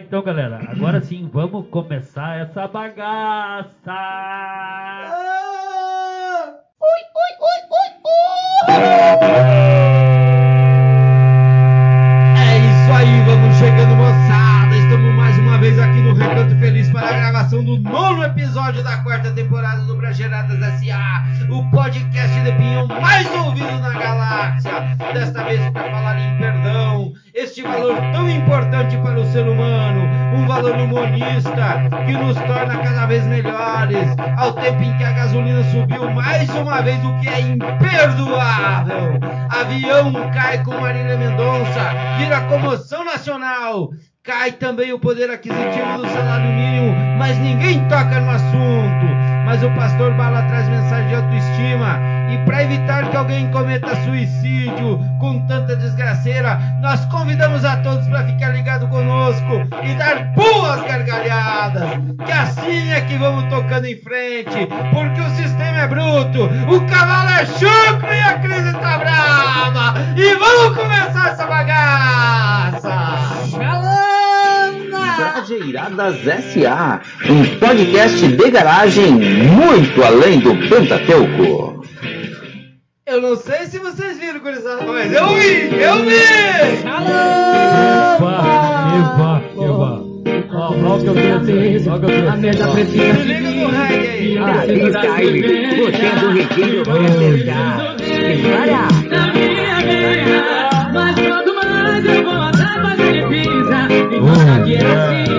[0.00, 3.72] Então, galera, agora sim, vamos começar essa bagaça!
[12.36, 14.76] É isso aí, vamos chegando, moçada.
[14.76, 18.98] Estamos mais uma vez aqui no Recanto Feliz para a gravação do nono episódio da
[18.98, 24.96] quarta temporada do Brageradas S.A., o podcast de pinhão mais ouvido na galáxia.
[25.14, 26.65] Desta vez para falar em perdão,
[27.36, 33.04] este valor tão importante para o ser humano, um valor humanista que nos torna cada
[33.04, 34.08] vez melhores,
[34.38, 39.20] ao tempo em que a gasolina subiu mais uma vez, o que é imperdoável.
[39.50, 43.90] Avião cai com Marília Mendonça, vira comoção nacional.
[44.22, 49.25] Cai também o poder aquisitivo do salário mínimo, mas ninguém toca no assunto.
[49.46, 52.00] Mas o pastor Bala traz mensagem de autoestima.
[52.28, 58.26] E para evitar que alguém cometa suicídio com tanta desgraceira, nós convidamos a todos para
[58.26, 61.90] ficar ligado conosco e dar boas gargalhadas.
[62.24, 67.30] Que assim é que vamos tocando em frente, porque o sistema é bruto, o cavalo
[67.30, 69.94] é chucro e a crise tá brava.
[70.16, 72.96] E vamos começar essa bagaça!
[75.46, 81.84] Trajeiradas SA, um podcast de garagem muito além do Pentateuco.
[83.06, 85.80] Eu não sei se vocês viram, gurizada, mas eu vi!
[85.80, 86.16] Eu vi!
[88.16, 88.32] Eba,
[88.98, 90.04] eba, eba.
[90.52, 92.84] Ó, ó o que eu trouxe, ó o que eu A mesa trouxe.
[92.84, 94.38] precisa Se liga no reggae aí!
[94.38, 94.66] Ah,
[95.76, 97.96] você é do Riquinho vai acertar.
[97.96, 98.82] Dispara!
[99.08, 103.86] Na minha vida, mas quanto mais eu vou atrás, mais ele pisa.
[104.16, 105.35] Enquanto aqui é assim,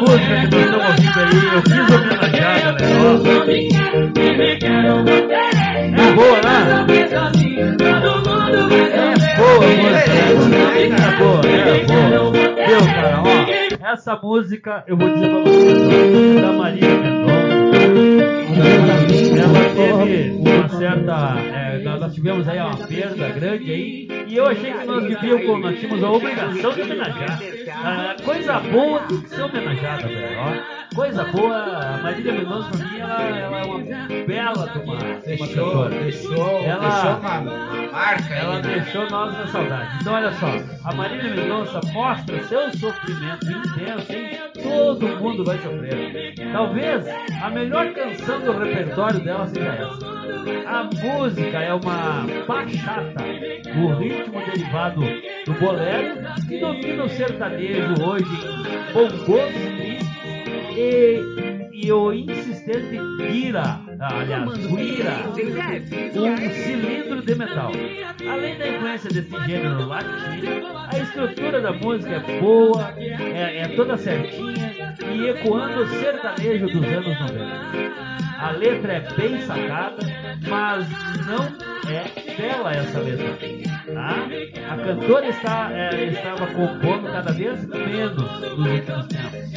[0.00, 3.68] música que vocês estão ouvindo aí, eu quero você.
[5.92, 6.54] É boa, né?
[9.20, 10.12] É boa, música.
[10.90, 12.30] É boa, é boa.
[12.30, 15.78] Meu, cara, ó, essa música, eu vou dizer pra vocês,
[16.36, 17.30] ó, da Maria Mendonça.
[19.40, 21.59] Ela teve uma certa.
[21.70, 24.08] É, nós nós tivemos aí uma perda grande aí.
[24.26, 27.38] E eu achei que nós devíamos, nós tínhamos a obrigação de homenagear.
[27.84, 30.38] Ah, coisa boa tem que ser homenageada, velho.
[30.38, 30.80] ó.
[30.94, 35.04] Coisa boa, a Marília Mendonça pra mim, ela, ela é uma bela de uma, de
[35.04, 36.00] uma Deixou, cantora.
[36.00, 37.40] deixou, Ela- deixou uma,
[37.92, 38.72] marca Ela aí, né?
[38.74, 39.88] deixou nós na saudade.
[40.00, 40.48] Então, olha só,
[40.84, 44.30] a Marília Mendonça mostra seu sofrimento intenso, hein?
[44.60, 46.34] Todo mundo vai sofrer.
[46.52, 47.06] Talvez
[47.40, 50.19] a melhor canção do repertório dela seja essa.
[50.66, 53.24] A música é uma bachata,
[53.76, 55.00] o ritmo derivado
[55.44, 60.10] do bolero, que domina o sertanejo hoje em bongos tristes
[60.76, 61.20] e,
[61.72, 62.98] e o insistente
[63.30, 65.12] guira, aliás, guira,
[66.16, 67.72] um cilindro de metal.
[68.30, 73.96] Além da influência desse gênero latino, a estrutura da música é boa, é, é toda
[73.96, 78.09] certinha e ecoando o sertanejo dos anos 90.
[78.40, 79.98] A letra é bem sacada,
[80.48, 80.88] mas
[81.26, 83.36] não é bela essa letra.
[83.92, 84.26] Tá?
[84.72, 89.50] A cantora está, é, estava compondo cada vez menos nos últimos tempos.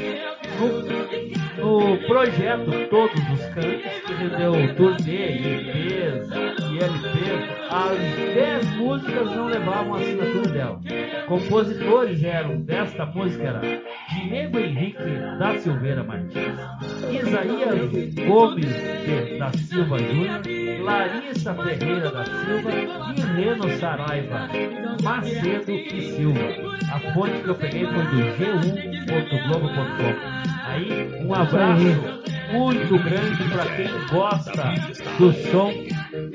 [1.60, 6.30] No, no projeto Todos os Cantos, que rendeu turnê, EPs
[6.72, 7.98] e LPs, as
[8.36, 10.80] 10 músicas não levavam a assinatura dela.
[11.28, 13.62] Compositores eram desta música era
[14.14, 15.04] Diego Henrique
[15.40, 16.60] da Silveira Martins,
[17.12, 20.42] Isaías Gomes de- da Silva Júnior,
[20.84, 24.50] Larissa Ferreira da Silva e Reno Saraiva
[25.04, 26.40] Macedo e Silva.
[26.92, 30.14] A fonte que eu peguei foi do g1.globo.com.
[30.66, 31.84] Aí, um abraço
[32.52, 34.74] muito grande para quem gosta
[35.18, 35.74] do som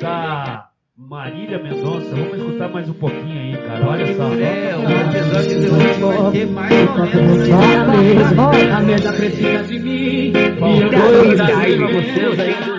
[0.00, 2.14] da Marília Mendonça.
[2.14, 3.88] Vamos escutar mais um pouquinho aí, cara.
[3.88, 4.34] Olha só.
[4.34, 8.70] É, o episódio de hoje vai ter mais ou menos aí.
[8.70, 10.32] A mesa precisa de mim.
[10.32, 11.86] E eu vou dar pra ele.
[11.86, 12.77] vocês aí que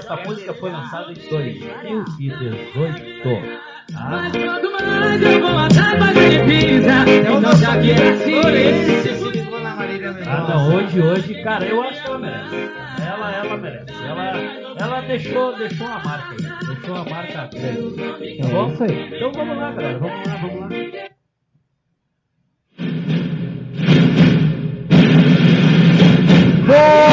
[0.00, 3.20] essa música foi lançada em 2018.
[3.92, 4.30] Tá?
[4.32, 6.92] Quanto mais eu vou atrás, mais ele pisa.
[6.92, 8.40] É o Então nosso já que é assim.
[8.40, 10.30] Esse se ligou na Marília Mendonça.
[10.30, 12.54] Ah, não, hoje, hoje, cara, eu acho que ela merece.
[13.06, 13.92] Ela, ela merece.
[14.02, 14.32] Ela,
[14.78, 16.36] ela deixou, deixou uma marca aí.
[16.66, 18.38] Deixou uma marca grande.
[18.40, 18.72] Tá bom?
[19.14, 19.98] Então vamos lá, galera.
[19.98, 20.68] Vamos lá, vamos lá.
[26.66, 27.09] Bom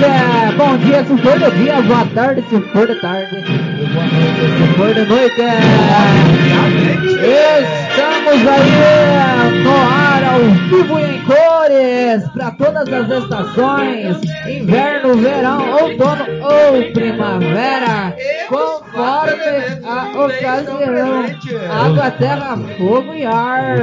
[0.00, 0.56] boa noite.
[0.56, 3.36] Bom dia se for de dia, boa tarde se for de tarde.
[3.36, 5.42] E boa noite se for de noite.
[7.90, 14.16] Estamos aí no ar ao vivo e em cores para todas as estações:
[14.46, 18.14] inverno, verão, outono ou primavera.
[18.48, 18.79] Com
[20.26, 21.24] ocasião.
[21.70, 23.76] Água, terra, fogo e ar.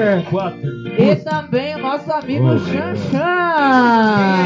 [0.98, 2.60] E também o nosso amigo.
[2.60, 3.18] Xanxan.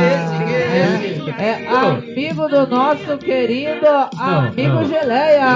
[0.01, 1.12] É é?
[1.38, 3.88] É, é amigo do nosso querido
[4.18, 4.85] amigo não.
[4.85, 5.47] Geleia.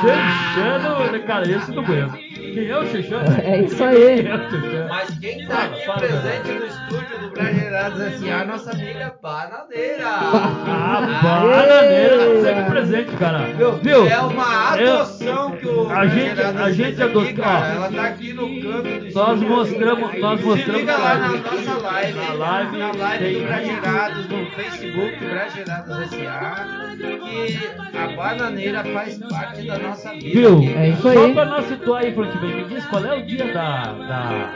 [0.00, 2.16] Xexano, cara, esse não conheço.
[2.34, 3.40] Quem é o Xexano?
[3.42, 4.20] É isso aí.
[4.20, 4.86] É?
[4.88, 6.99] Mas quem tá aqui presente no estúdio
[7.30, 8.44] do Brasileirados S.A.
[8.44, 10.06] nossa amiga Bananeira.
[10.06, 13.38] Ah, bananeira, tá sempre presente, cara.
[13.82, 14.06] Viu?
[14.08, 17.66] É uma Eu- adoção que o a gente- a gente fez aqui, adotou- cara.
[17.74, 19.14] Ela tá aqui no canto do estúdio.
[19.14, 23.34] Nós mostramos, nós Se mostramos liga lá na nossa live, Na live na live tem-
[23.40, 26.66] do Bragerados, no Facebook Bragerados S.A.
[27.00, 30.28] Que a bananeira faz parte da nossa vida.
[30.40, 30.60] Viu?
[30.76, 31.32] É isso Só aí.
[31.34, 33.82] pra nós situar aí, Frontman, me diz qual é o dia da.
[33.92, 34.50] da.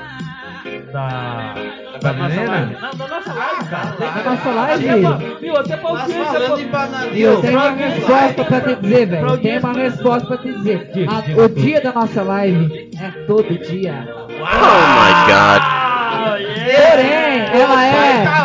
[0.92, 1.54] Da.
[2.00, 2.50] da nossa bananeira?
[2.50, 2.74] live.
[2.74, 3.94] Da nossa live, cara.
[4.00, 4.88] Ah, Da nossa live.
[4.88, 7.18] Até pra, viu, até pra falando em bananeira.
[7.18, 9.20] Eu tenho uma resposta pra te dizer, velho.
[9.22, 10.90] Tem audiência- uma resposta pra te dizer.
[11.08, 14.08] A- o dia da nossa live é todo dia.
[14.42, 16.90] Ah, yeah.
[16.90, 18.24] Porém, ela é.
[18.24, 18.44] tá.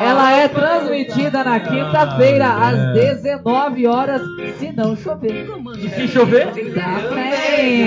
[0.00, 4.20] Ela é transmitida na quinta-feira às 19 horas,
[4.58, 5.46] se não chover.
[5.78, 6.46] E se chover?
[6.48, 7.84] Também.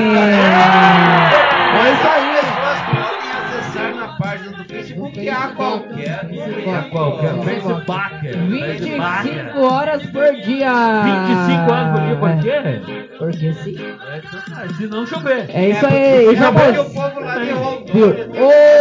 [1.77, 2.36] É isso aí.
[5.29, 6.89] A qualquer momento.
[6.89, 7.33] Qualquer.
[7.43, 8.27] Facebook.
[8.49, 11.03] 25 horas por dia.
[11.03, 13.09] 25 anos por dia, por quê?
[13.17, 13.75] Porque sim.
[13.77, 15.45] É, se não chover.
[15.49, 16.35] É isso aí.
[16.35, 18.01] Já porque o povo lá de?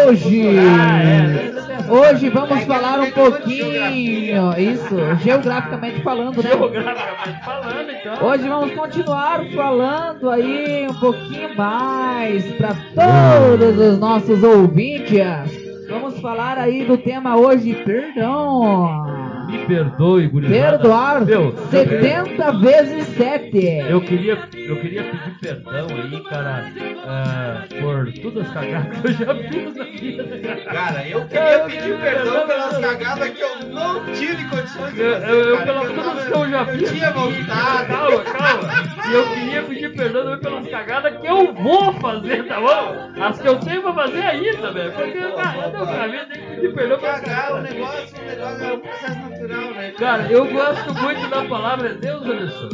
[0.09, 0.59] Hoje.
[0.59, 1.57] Ah, é.
[1.89, 4.59] Hoje vamos falar um pouquinho.
[4.59, 6.51] Isso, geograficamente falando, né?
[6.51, 8.27] Geograficamente falando, então.
[8.27, 15.66] Hoje vamos continuar falando aí um pouquinho mais para todos os nossos ouvintes.
[15.89, 19.26] Vamos falar aí do tema hoje, perdão.
[19.47, 20.79] Me perdoe, gurizada.
[20.79, 23.57] Perdoar Meu, 70 vezes 7.
[23.89, 26.65] Eu queria, eu queria pedir perdão aí, cara,
[27.07, 30.25] ah, por todas as cagadas que eu já fiz na vida.
[30.65, 35.29] Cara, eu queria pedir perdão pelas cagadas que eu não tive condições de Eu, fazer.
[35.31, 36.83] eu, eu cara, pelas que todas que eu já fiz.
[36.83, 37.87] Eu tinha vontade.
[37.87, 38.87] Calma, calma.
[39.09, 43.23] E eu queria pedir perdão também pelas cagadas que eu vou fazer, tá bom?
[43.23, 44.93] As que eu tenho pra fazer ainda, velho.
[44.93, 47.71] Porque, cara, eu pra mim tem que pedir perdão pelas Cagar, o cagadas.
[47.71, 49.93] negócio, o negócio é um processo né?
[49.99, 52.69] Cara, eu gosto muito da palavra Deus abençoe.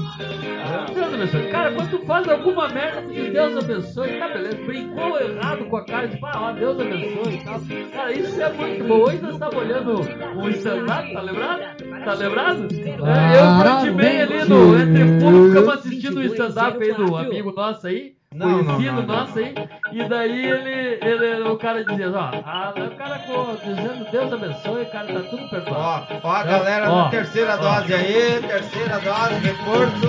[0.95, 1.51] Deus abençoe.
[1.51, 4.57] Cara, quando tu faz alguma merda, tu diz Deus abençoe, tá beleza.
[4.65, 7.61] Brincou errado com a cara, tipo, ah, ó, Deus abençoe e tal.
[7.93, 9.01] Cara, isso é muito bom.
[9.03, 10.01] Hoje nós estávamos olhando
[10.37, 11.61] um stand-up, tá lembrado?
[12.05, 12.69] Tá lembrado?
[12.73, 17.53] É, eu o Frontman ali no Entre Público ficamos assistindo um stand-up aí do amigo
[17.53, 18.22] nosso aí.
[18.35, 19.03] Não, não, não, não.
[19.03, 19.55] nosso aí,
[19.93, 23.21] e daí ele, ele, o cara dizia, ó, ah, o cara
[23.63, 26.07] dizendo Deus abençoe, cara, tá tudo perdoado.
[26.23, 27.57] Ó, ó a galera Ó, terceira ó.
[27.59, 30.07] dose aí, terceira dose, reforço.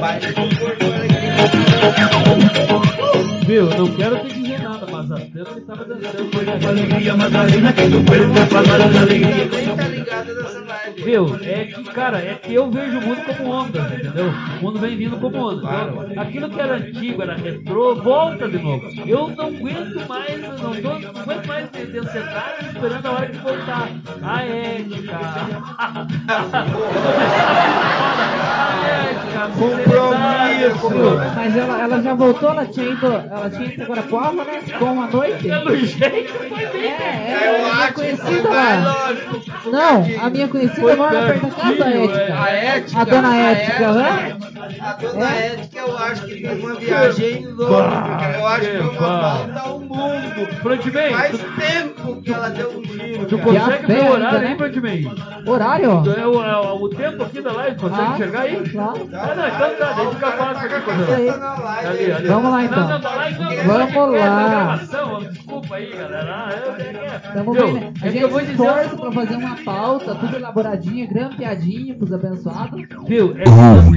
[0.00, 0.20] Vai.
[3.46, 6.52] Viu, não quero te dizer nada, mas a Tela estava dançando com ele.
[9.46, 10.60] Também tá ligado nessa
[11.06, 14.26] Viu, é que, cara, é que eu vejo o mundo como ondas, entendeu?
[14.58, 15.62] O mundo vem vindo como ondas.
[15.62, 18.88] Então, aquilo que era antigo, era retrô, volta de novo.
[19.06, 23.28] Eu não aguento mais, eu não, tô, não aguento mais de sentar esperando a hora
[23.28, 23.88] de voltar.
[24.20, 25.18] A ética.
[28.42, 30.90] a ética, Compromisso.
[31.36, 34.60] Mas ela, ela já voltou, ela tinha ido, ela tinha ido agora prova, né?
[34.76, 35.42] Com a noite.
[35.44, 36.92] Pelo jeito, foi bem.
[36.92, 38.96] É, Eu é, a minha acho que foi conhecida mais lá.
[39.08, 39.52] longe.
[39.64, 42.42] Não, a minha conhecida Foi mora da pertinho, Ética.
[42.42, 43.00] A ética.
[43.00, 44.38] A dona a Ética, hã?
[44.45, 44.45] A
[44.92, 45.46] dona É?
[45.54, 49.34] Ética, eu acho que fez uma viagem louca, porque eu acho que foi uma Bah.
[49.36, 50.46] volta ao mundo.
[50.62, 53.26] Frontman, Faz tu, tempo que ela deu um giro.
[53.26, 53.50] tu cara.
[53.60, 54.46] Consegue ver o ainda, horário né?
[54.48, 55.14] aí, Frontman?
[55.46, 55.90] Horário?
[56.18, 58.68] É o, é o- o tempo aqui da live, consegue Ah, enxergar aí?
[58.70, 59.08] claro.
[59.12, 61.06] Ah, não, então tá, daí fica fácil aqui, coisa.
[62.26, 62.80] Vamos lá, então.
[62.80, 65.28] Não, não, da live não, Vamos lá.
[65.30, 66.26] desculpa aí, galera.
[66.46, 67.92] Ah, eu, é, é, Tamo bem, né?
[68.02, 68.62] A É que gente eu vou se dizer.
[68.64, 72.82] esforça pra fazer uma pauta, tudo elaboradinha, grampeadinha pros abençoados.
[73.06, 73.34] Viu?
[73.38, 73.96] É estamos.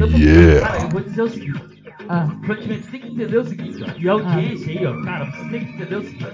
[0.62, 1.80] Cara, eu vou dizer o seguinte.
[2.08, 3.88] Ah, Praticamente, você tem que entender o seguinte, ó.
[4.00, 6.26] E a audiência aí, ó, cara, você tem que entender o seguinte.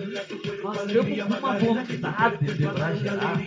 [0.63, 3.37] Nós com uma vontade de bragear.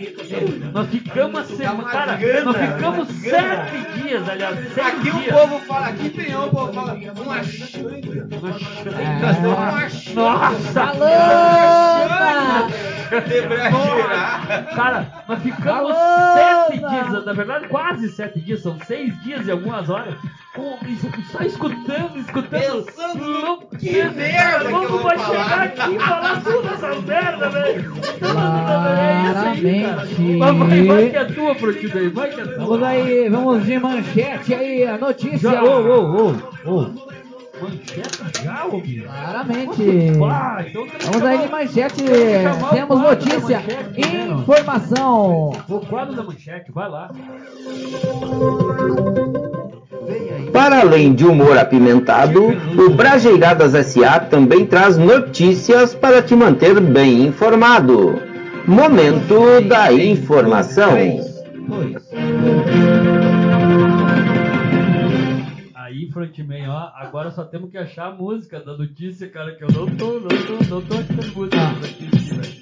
[0.73, 1.73] Nós ficamos a semana.
[1.73, 5.35] uma Cara, nós ficamos uma sete dias, aliás, sete Aqui o dias.
[5.35, 8.27] povo fala, aqui tem o povo fala, uma xanga.
[8.29, 10.15] Nós damos uma xanga.
[10.15, 10.81] Nossa!
[10.83, 12.69] Alô!
[13.09, 14.75] Bragear.
[14.75, 19.51] Cara, nós ficamos Alô, sete dias, na verdade quase sete dias, são seis dias e
[19.51, 20.15] algumas horas,
[21.31, 22.83] só escutando, escutando.
[22.85, 25.43] Pensando Louco, que merda que eu vai falar.
[25.43, 27.93] chegar aqui e falar tudo essas merda, velho.
[27.93, 30.07] É isso aí, cara.
[30.07, 30.21] Claramente.
[30.37, 32.57] Mas vai, vai que é tua, Protidei, vai que é tua.
[32.65, 35.51] Vamos aí, vamos de manchete aí, a notícia.
[35.51, 36.35] Já, ô, ô,
[36.65, 37.09] ô.
[37.61, 38.81] Manchete já, ô?
[38.81, 39.83] Claramente.
[39.83, 42.03] Então Vamos aí de manchete.
[42.71, 45.51] temos notícia, manchete, né, informação.
[45.67, 47.11] O quadro da manchete, vai lá.
[50.51, 57.27] Para além de humor apimentado, o Brajeiradas SA também traz notícias para te manter bem
[57.27, 58.19] informado.
[58.65, 60.93] Momento da informação.
[65.75, 69.69] Aí, Frontman, ó, agora só temos que achar a música da notícia, cara, que eu
[69.71, 72.59] não tô, não tô, não tô achando música da notícia, velho.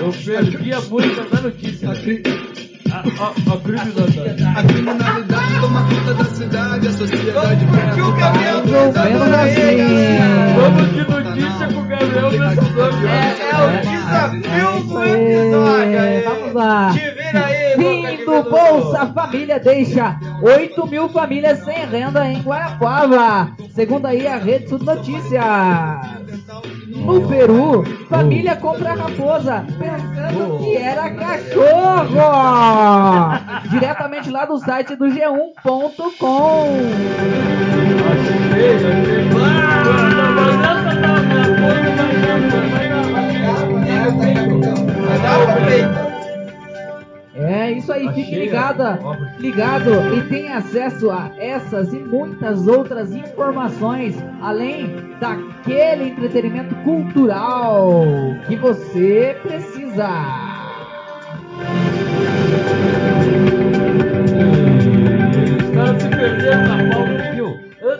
[0.00, 1.92] Eu perdi a música da notícia.
[1.92, 2.63] velho.
[2.94, 4.44] A, criminalidade.
[4.44, 8.58] A criminalidade toma conta da cidade, a sociedade Porque o Gabriel
[9.34, 10.18] assim.
[10.54, 12.92] Vamos de notícia com o Gabriel Vencedor.
[13.04, 16.22] É, é o É desafio do episódio aí.
[16.22, 16.92] Vamos lá.
[16.92, 18.42] Te vira aí, boca de Fim do.
[18.44, 23.56] Bolsa Família deixa 8 mil famílias sem renda em Guarapuava.
[23.74, 26.23] Segundo aí a Rede Sul Notícias.
[27.04, 32.14] No Peru, família compra raposa pensando que era cachorro.
[33.70, 36.66] Diretamente lá do site do G1.com.
[38.10, 39.04] Achei, achei.
[45.26, 46.03] Ah, mas
[47.36, 48.96] É isso aí, fique ligada,
[49.40, 58.04] ligado e tenha acesso a essas e muitas outras informações, além daquele entretenimento cultural
[58.46, 60.08] que você precisa.
[65.74, 67.13] Caras se perderam na viu?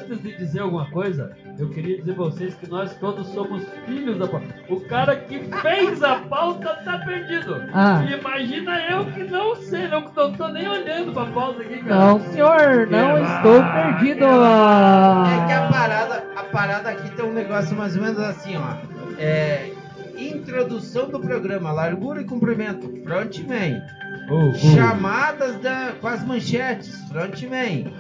[0.04, 4.18] Antes de dizer alguma coisa, eu queria dizer pra vocês que nós todos somos filhos
[4.18, 4.46] da pauta.
[4.68, 7.62] O cara que fez a pauta tá perdido.
[7.72, 8.04] Ah.
[8.04, 11.94] Imagina eu que não sei, não, não tô nem olhando pra pauta aqui, cara.
[11.94, 14.24] Não, senhor, não Que estou perdido.
[14.24, 18.76] É que a parada, a parada aqui tem um negócio mais ou menos assim, ó.
[19.18, 19.70] É.
[20.18, 23.82] Introdução do programa, largura e comprimento, frontman.
[24.30, 24.54] Oh, oh.
[24.54, 27.92] Chamadas da, com as manchetes, frontman.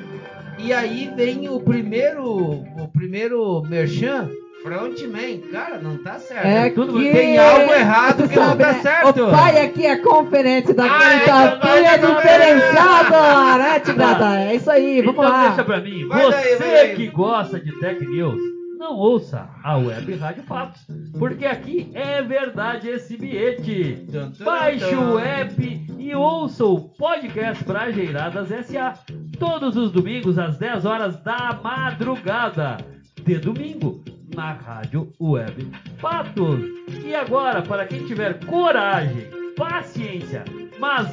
[0.58, 4.28] E aí vem o primeiro, o primeiro merchan,
[4.62, 5.40] frontman.
[5.52, 6.46] Cara, não tá certo.
[6.46, 8.80] É tudo que tem algo errado tu que não tá né?
[8.82, 9.24] certo.
[9.26, 14.40] O pai aqui é conferente daquele Ah, então tapinha vai, vai, diferenciado, né, Tigrada?
[14.40, 15.46] É isso aí, vamos então lá.
[15.48, 16.96] deixa pra mim, Vai você daí, vai daí.
[16.96, 18.40] que gosta de Tech News,
[18.84, 20.86] não ouça a Web Rádio Fatos,
[21.18, 24.06] porque aqui é verdade esse bilhete.
[24.44, 28.92] Baixe o app e ouça o podcast Brajeiradas SA
[29.38, 32.76] todos os domingos às 10 horas da madrugada
[33.24, 36.60] de domingo na Rádio Web Fatos.
[37.02, 40.44] E agora, para quem tiver coragem, paciência,
[40.78, 41.08] mas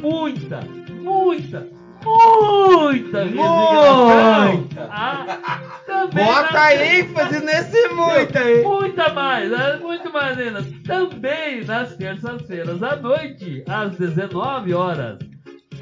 [0.00, 0.60] muita,
[1.02, 1.68] muita,
[2.04, 4.82] muita Muita.
[4.90, 5.38] a-
[5.86, 8.62] também Bota ênfase nesse muito aí.
[8.62, 9.78] Muita mais, né?
[9.82, 10.64] muito mais ainda.
[10.86, 15.18] Também nas terças-feiras à noite, às 19 horas.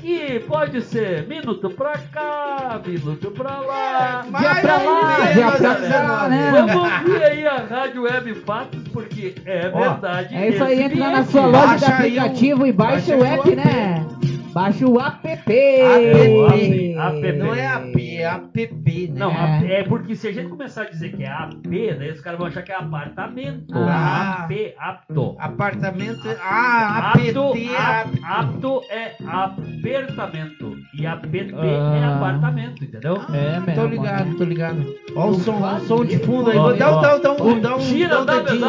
[0.00, 4.24] Que pode ser minuto pra cá, minuto pra lá.
[4.26, 5.88] É, mais Dia pra lá, dia pra né?
[5.88, 6.50] cá, né?
[6.52, 6.74] Vamos
[7.08, 10.36] ouvir aí a Rádio Web Fatos, porque é Ó, verdade.
[10.36, 14.06] É isso aí, entra na sua loja de aplicativo e baixa o app, né?
[14.52, 15.28] Baixa o app.
[15.28, 15.52] App.
[15.52, 17.32] App.
[17.38, 19.18] Não é AP, é app, né?
[19.18, 19.80] Não, É.
[19.80, 21.66] é porque se a gente começar a dizer que é AP,
[21.98, 23.66] daí os caras vão achar que é apartamento.
[23.74, 24.44] Ah.
[24.44, 25.36] AP, apto.
[25.38, 26.28] Apartamento.
[26.42, 27.70] Ah, Apto, APT.
[27.76, 28.24] ap- apto.
[28.24, 32.16] apto é apertamento e APT é Ah.
[32.16, 33.18] apartamento, entendeu?
[33.32, 33.74] É mesmo.
[33.74, 34.94] Tô ligado, tô ligado.
[35.14, 36.78] Ó o som, ó o som de fundo aí.
[36.78, 37.00] Dá, ó.
[37.00, 38.60] dá, dá, um- dá um Tira dá um dedinho.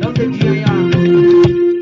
[0.00, 1.77] Dá um dedinho aí, ó.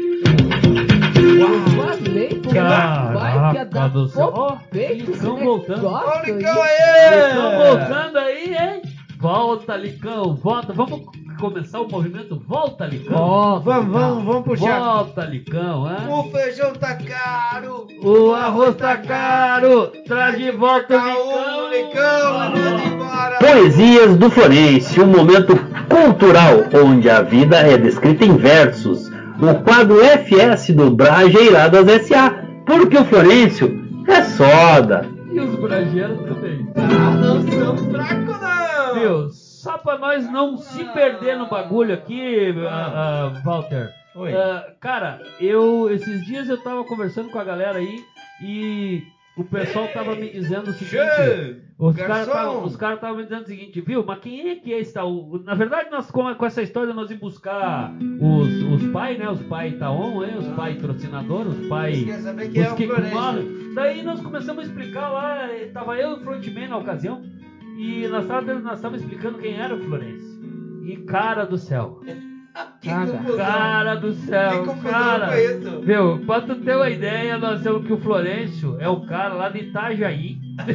[3.77, 4.33] Dar do céu.
[4.35, 5.87] Ó, Licão voltando.
[5.87, 7.29] o Licão aí.
[7.29, 7.69] Estão aí!
[7.69, 8.83] voltando aí, hein?
[9.19, 10.73] Volta, Licão, volta.
[10.73, 11.03] Vamos
[11.39, 13.17] começar o movimento Volta, Licão.
[13.19, 14.81] Ó, Vamos, vamos, vamos puxar.
[14.81, 16.09] Volta, Licão, hein?
[16.09, 17.87] O feijão tá caro.
[18.03, 22.55] O arroz tá caro, traz de volta o Licão.
[22.55, 23.39] Licão, embora.
[23.39, 25.55] Poesias do Florencio, um momento
[25.89, 29.11] cultural onde a vida é descrita em versos.
[29.39, 35.09] O quadro FS do Brajeiradas SA, porque o Florencio é soda.
[35.33, 36.67] E os brasileiros também.
[36.77, 38.95] Ah, não são fracos, não.
[39.01, 39.31] Viu?
[39.31, 43.91] Só pra nós não se perder no bagulho aqui, ah, ah, Walter.
[44.15, 44.35] Oi.
[44.35, 48.05] Ah, cara, eu esses dias eu tava conversando com a galera aí
[48.43, 49.03] e
[49.37, 51.66] o pessoal tava me dizendo o seguinte.
[52.65, 54.03] Os caras estavam me dizendo o seguinte, viu?
[54.05, 55.13] Mas quem é que é esse tal?
[55.13, 59.29] O- Na verdade, nós com, com essa história nós íamos buscar os, os pais, né?
[59.29, 60.39] Os pais Itaon, hein?
[60.39, 62.03] os pais patrocinadores, os pais.
[62.05, 63.45] Quer saber quem Os é o que comandam.
[63.75, 67.23] Daí nós começamos a explicar lá, eh, tava eu e o frontman na ocasião.
[67.79, 70.37] E nós estávamos explicando quem era o Florencio.
[70.87, 72.01] E cara do céu.
[72.81, 73.07] Que Cara.
[73.07, 73.37] confusão.
[73.37, 75.31] Cara do Que céu, confusão cara.
[75.83, 79.49] Viu, pra tu ter uma ideia, nós temos que o Florencio é o cara lá
[79.49, 80.39] de Itajaí.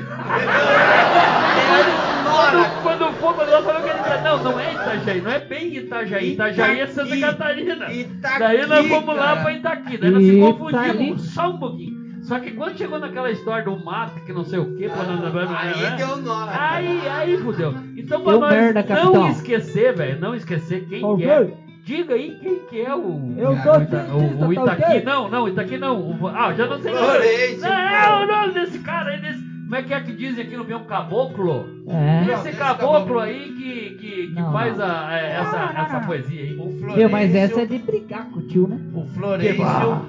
[2.31, 5.75] Quando, quando for, quando nós falamos que ele não, não é Itajaí, não é bem
[5.77, 6.33] Itajaí.
[6.33, 7.17] Itajaí é Santa.
[7.19, 7.91] Catarina.
[7.91, 12.01] Itaqui, Daí nós fomos lá pra Itaqui, daí nós se confundimos só um pouquinho.
[12.23, 16.17] Só que quando chegou naquela história do mato, que não sei o que, Aí deu
[16.17, 16.45] nó.
[16.45, 16.53] né?
[16.57, 17.73] Aí, aí fudeu.
[17.97, 19.29] Então pra Deu nós merda, não capitão.
[19.29, 21.51] esquecer, velho, não esquecer quem que é.
[21.83, 23.33] Diga aí quem que é o.
[23.37, 24.83] Eu o, sou cientista, o, o tá Itaqui.
[24.83, 25.03] ok?
[25.03, 25.99] Não, não, Itaqui não.
[25.99, 29.51] O- ah, já não sei Florencio, Não, é o nome desse cara aí, desse.
[29.71, 31.65] Como é que é que dizem aqui no meu caboclo?
[31.87, 32.25] É.
[32.25, 33.19] Não, Esse esse caboclo caboclo.
[33.19, 34.85] aí que, que, que Não, faz não.
[34.85, 36.53] A, é, essa, essa poesia aí.
[36.55, 38.77] O Florencio, Viu, mas essa é de brigar com o tio, né?
[38.93, 39.63] o Florencio,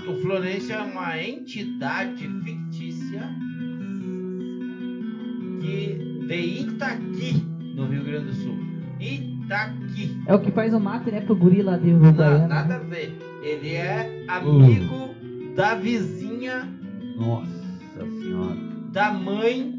[0.08, 3.22] o Florencio é uma entidade fictícia
[5.60, 8.58] que de Itaqui, no Rio Grande do Sul.
[9.00, 9.31] Itaqui.
[10.26, 12.46] É o que faz o mate, né, pro guri lá de Não, Uruguaiana.
[12.48, 13.16] nada a ver.
[13.42, 15.10] Ele é amigo
[15.56, 16.68] da vizinha
[17.16, 17.50] Nossa
[18.20, 18.56] senhora.
[18.92, 19.78] da mãe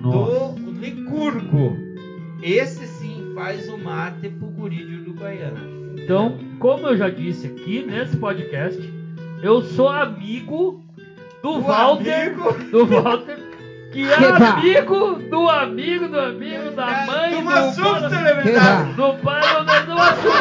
[0.00, 0.60] Nossa.
[0.60, 1.76] do Licurgo.
[2.42, 5.60] Esse sim faz o mate pro guri de Uruguaiana.
[5.96, 8.80] Então, como eu já disse aqui nesse podcast,
[9.42, 10.82] eu sou amigo
[11.42, 12.32] do O Walter.
[12.34, 13.38] amigo Do Walter.
[13.98, 17.50] Que é amigo do amigo do amigo da mãe do.
[18.48, 18.84] Eba.
[18.94, 20.36] do pai do, do, do assunto.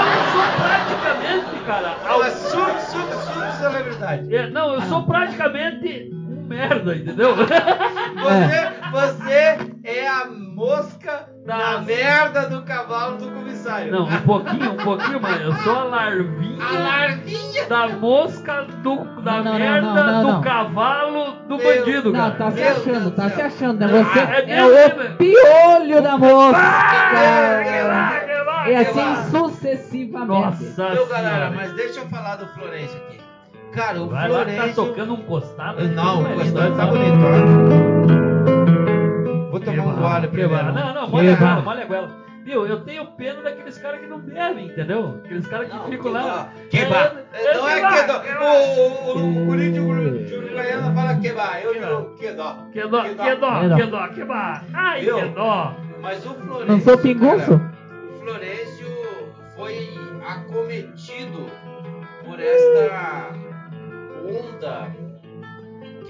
[0.00, 1.96] Eu sou praticamente, cara.
[2.04, 4.34] É uma sub, sub, subcelebridade.
[4.34, 7.36] É, não, eu sou praticamente um merda, entendeu?
[7.36, 7.54] Você,
[8.90, 13.90] você é a mosca Da- na merda do cavalo do comissário.
[13.90, 16.62] Não, um pouquinho, um pouquinho, mas eu sou a larvinha.
[16.64, 17.66] A larvinha.
[17.66, 20.40] Da mosca do, da Não, não, merda não, não, do não.
[20.42, 22.34] cavalo do Meu- bandido, Não, cara.
[22.34, 23.86] tá se achando, tá se achando, né?
[23.88, 25.10] Você Ah, é é, mesmo, né?
[25.10, 26.14] o piolho da.
[26.14, 30.28] Ah, que lá, E assim sucessivamente.
[30.28, 31.50] Nossa Meu galera, senhora.
[31.56, 33.18] mas deixa eu falar do Florencio aqui.
[33.72, 35.82] Cara, o Vai lá que tá tocando um costado.
[35.88, 38.29] Não, que o costado tá bonito.
[39.50, 40.72] Vou tomar um gole primeiro.
[40.72, 42.20] Não, não, molha a goela, molha a goela.
[42.42, 45.20] Viu, eu tenho pena daqueles caras que não bebem, entendeu?
[45.24, 46.48] Aqueles caras que Não, ficam lá.
[46.70, 47.22] Queba.
[47.34, 48.20] É, Não é queba, que dó.
[48.20, 48.40] queba.
[48.40, 51.60] O, o, o guri de Uru- de Uruguaiana fala queba.
[51.60, 52.56] Eu digo que dó.
[52.72, 53.24] Que dó, Que dó.
[53.24, 53.76] que dó, Que dó.
[53.76, 54.60] que dó, que dó.
[54.72, 55.16] Ai, Viu?
[55.16, 55.74] que dó.
[56.00, 56.66] Mas o Florencio.
[56.72, 57.54] Não sou pinguço?
[57.54, 58.86] o Florencio
[59.54, 59.90] foi
[60.26, 61.46] acometido
[62.24, 63.30] por esta
[64.24, 64.88] onda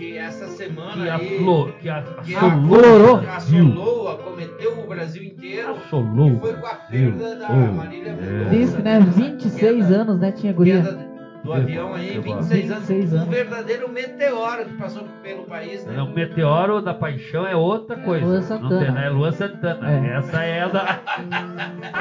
[0.00, 1.38] que essa semana Que a aí.
[1.38, 3.16] flor, que a que Aflorou.
[3.16, 5.72] a- assolou, acometeu o Brasil inteiro.
[5.72, 6.30] assolou.
[6.36, 8.14] Que foi com a perda da Oh, Marília é.
[8.14, 8.50] Mendonça.
[8.50, 9.00] Disse, né?
[9.00, 10.32] 26 anos, né?
[10.32, 11.10] Tinha guria.
[11.42, 12.86] Do avião aí, Que 26 anos.
[12.86, 15.94] 26 Um verdadeiro meteoro que passou pelo país, né?
[15.96, 18.26] Não, o meteoro da paixão é outra coisa.
[18.26, 18.80] Luan Não Santana.
[18.84, 19.06] tem, né?
[19.06, 19.90] É Luan Santana.
[19.90, 20.16] É.
[20.18, 21.00] Essa é a da.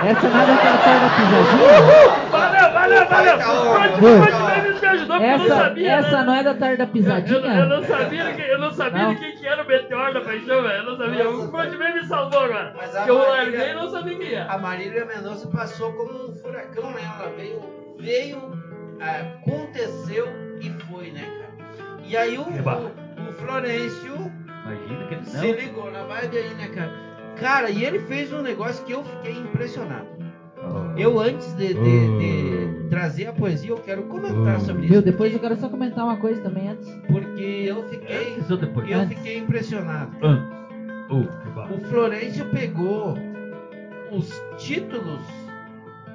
[0.04, 2.30] Essa nada que ela sai da pisadinha?
[2.32, 3.38] Valeu, valeu, valeu!
[3.38, 4.94] Tá, Pronto, tá.
[4.94, 5.92] ajudou porque eu não Essa, sabia.
[5.92, 6.24] essa né?
[6.26, 7.54] não é da tarde da Eu, eu, pisadinha?
[7.60, 9.16] eu não sabia, que, eu não sabia Não.
[9.16, 10.78] quem que era o meteoro da paixão, velho.
[10.78, 11.24] Eu não sabia.
[11.24, 12.74] Nossa, o Frontman me salvou agora.
[12.78, 14.52] Mas eu Marília- larguei e não sabia quem era.
[14.52, 17.02] A Marília Mendonça passou como um furacão, né?
[17.20, 17.62] Ela veio,
[18.00, 18.52] veio,
[19.02, 20.28] ah, aconteceu
[20.62, 21.50] e foi, né, cara?
[22.06, 24.32] E aí o, o, o Florencio
[24.66, 25.54] Imagina que ele se não.
[25.54, 26.92] ligou na vibe aí, né, cara?
[27.40, 30.08] Cara, e ele fez um negócio que eu fiquei impressionado.
[30.72, 31.00] Oh.
[31.00, 34.94] Eu, antes de, de- de trazer a poesia, eu quero comentar sobre isso.
[34.94, 36.88] Viu, depois eu quero só comentar uma coisa também antes.
[37.08, 38.90] Porque eu fiquei, Antes ou depois?
[38.90, 40.12] eu fiquei impressionado.
[40.22, 40.60] Antes.
[41.56, 41.74] Barra.
[41.74, 43.16] O Florencio pegou
[44.12, 45.22] os títulos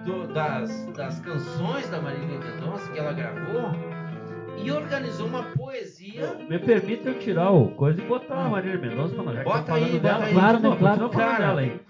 [0.05, 3.73] do- das, das canções da Marília Mendonça que ela gravou
[4.63, 6.04] e organizou uma poesia.
[6.49, 9.35] Me permita eu tirar o coisa e botar a Marília Mendonça pra nós.
[9.35, 10.15] Já que Bota tá falando aí, dela.
[10.15, 10.33] bota aí.
[10.35, 11.11] Claro, né, claro.
[11.11, 11.81] falando Cara, aí.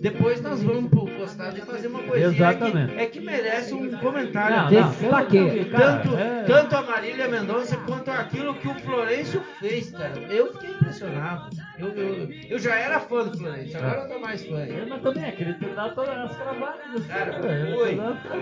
[0.00, 2.26] Depois nós vamos pro postado e fazer uma poesia.
[2.28, 2.92] Exatamente.
[2.92, 4.56] É que, é que merece um comentário.
[4.56, 5.64] Não, não, Destaque.
[5.70, 10.12] Tanto, é- tanto a Marília Mendonça quanto aquilo que o Florencio fez, cara.
[10.30, 11.48] Eu fiquei impressionado.
[11.78, 14.60] Eu, eu, eu já era fã do Florencio, agora eu tô mais fã.
[14.60, 16.80] É, Mas também, aquele terminar todas as cravadas.
[16.94, 17.76] assim, Cara, velho.
[17.76, 17.98] oi.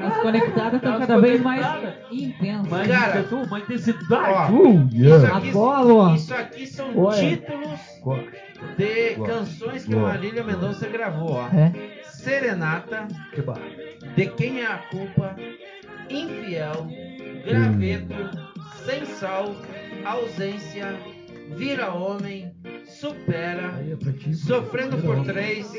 [0.07, 1.67] As conectadas estão cada vez mais
[2.13, 2.87] intensas.
[2.87, 4.33] Cara, intenso, uma intensidade.
[4.33, 4.49] ó,
[4.93, 6.15] Isso aqui, Apolo.
[6.15, 7.81] isso aqui são títulos
[8.77, 10.09] de canções que a Gosto.
[10.15, 11.49] Marília Mendonça gravou, ó.
[11.49, 11.73] É.
[12.05, 13.43] Serenata, Que.
[14.15, 15.35] De Quem é a Culpa,
[16.09, 16.87] Infiel,
[17.45, 18.15] Graveto,
[18.85, 19.55] Sem Sal,
[20.05, 20.95] Ausência,
[21.57, 22.53] Vira Homem,
[23.09, 24.33] Supera, é.
[24.33, 25.71] Sofrendo por Três,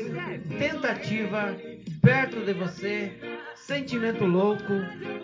[0.60, 1.56] Tentativa,
[2.00, 3.12] Perto de Você,
[3.56, 4.72] Sentimento Louco,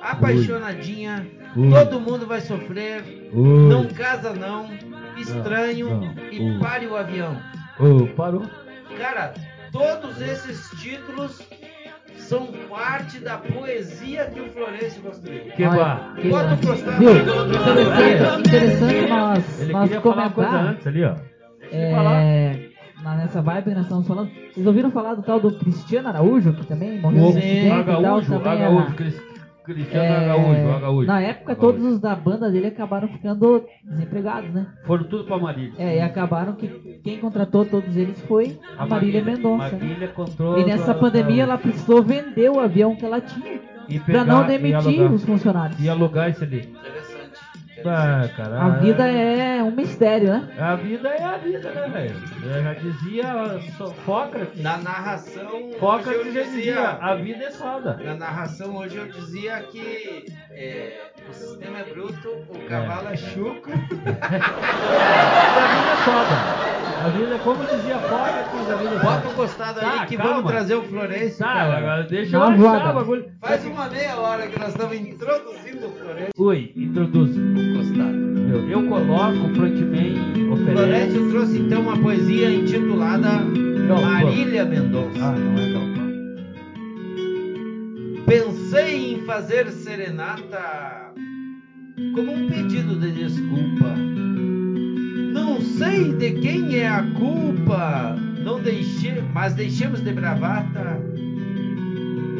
[0.00, 1.24] Apaixonadinha,
[1.56, 1.70] Ui.
[1.70, 3.68] Todo Mundo Vai Sofrer, Ui.
[3.68, 4.68] Não Casa Não,
[5.16, 6.14] Estranho Não, não.
[6.32, 6.58] e Ui.
[6.58, 7.40] Pare o Avião.
[7.78, 8.42] Ô, parou.
[8.98, 9.32] Cara,
[9.70, 11.40] todos esses títulos
[12.16, 15.44] são parte da poesia que o Florencio construiu.
[15.44, 15.62] Que
[16.20, 16.58] que- Bota o
[16.98, 17.10] Viu?
[18.40, 21.31] Interessante, interessante nós, Ele nós queria falar uma coisa comentar antes ali, ó.
[21.72, 22.68] É,
[23.02, 24.30] na- nessa vibe que nós estamos falando.
[24.52, 27.38] Vocês ouviram falar do tal do Cristiano Araújo, que também morreu Sim.
[27.38, 29.22] acidente e tal, também era- Agaújo, Cris-
[29.64, 31.06] Cristiano é, Agaújo, Agaújo.
[31.06, 31.72] Na época, Agaújo.
[31.78, 34.66] todos os da banda dele acabaram ficando desempregados, né?
[34.84, 35.72] Foram tudo pra Marília.
[35.78, 36.66] É, e acabaram que
[37.04, 39.76] quem contratou todos eles foi a Marília Mendonça.
[39.76, 39.78] né?
[39.80, 40.12] Marília.
[40.58, 44.44] E nessa pandemia ela precisou vender o avião que ela tinha e pra pegar- não
[44.44, 45.80] e demitir alugar- os funcionários.
[45.80, 46.68] E alugar esse ali.
[47.86, 48.62] Ah, cara.
[48.62, 50.48] A vida é um mistério, né?
[50.58, 52.22] A vida é a vida, né, velho?
[52.44, 53.60] Eu já dizia
[54.04, 54.62] Sócrates.
[54.62, 58.00] Na narração, hoje Sócrates já dizia, dizia, a vida é soda.
[58.04, 63.72] na narração hoje eu dizia que é, o sistema é bruto, o cavalo é, chucro.
[65.52, 66.36] A vida é soda.
[67.04, 70.34] A vida, como dizia Sócrates, a vida é Bota o costado aí Tá, que calma.
[70.34, 71.38] vamos trazer o Florencio.
[71.38, 71.78] Tá, cara.
[71.78, 73.24] agora deixa eu uma achar o bagulho.
[73.40, 77.36] Faz uma meia hora que nós estamos introduzindo o Florencio Ui, introduz.
[77.36, 78.22] no costado.
[78.52, 80.72] Eu, eu coloco, o frontman O oferece.
[80.76, 83.28] Florencio trouxe então uma poesia intitulada.
[84.00, 85.18] Marília Mendonça.
[85.20, 86.12] Ah, não é Galvão.
[88.26, 91.01] Pensei em fazer serenata
[92.14, 93.94] como um pedido de desculpa.
[95.32, 101.00] Não sei de quem é a culpa, não deixe, mas deixemos de bravata.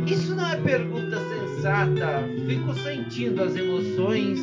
[0.07, 4.41] Isso não é pergunta sensata, fico sentindo as emoções.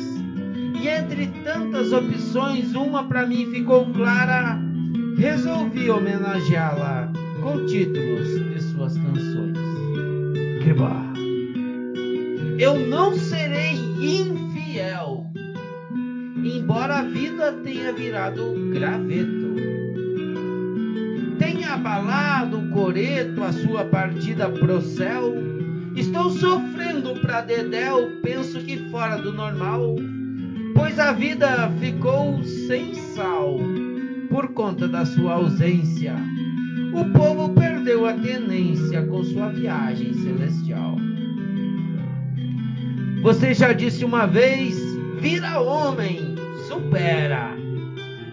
[0.80, 4.58] E entre tantas opções, uma pra mim ficou clara.
[5.18, 9.58] Resolvi homenageá-la com títulos de suas canções.
[10.62, 11.12] Que bar.
[12.58, 13.78] Eu não serei
[14.70, 15.26] infiel,
[16.44, 19.56] embora a vida tenha virado graveto.
[21.38, 25.34] Tenha abalado o coreto a sua partida pro céu.
[25.96, 29.96] Estou sofrendo pra Dedéu, penso que fora do normal,
[30.74, 33.58] pois a vida ficou sem sal
[34.28, 36.14] por conta da sua ausência.
[36.94, 40.59] O povo perdeu a tenência com sua viagem celestial.
[43.22, 44.78] Você já disse uma vez:
[45.20, 46.34] vira homem,
[46.66, 47.54] supera.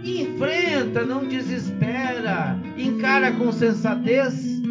[0.03, 4.61] Enfrenta, não desespera, encara com sensatez.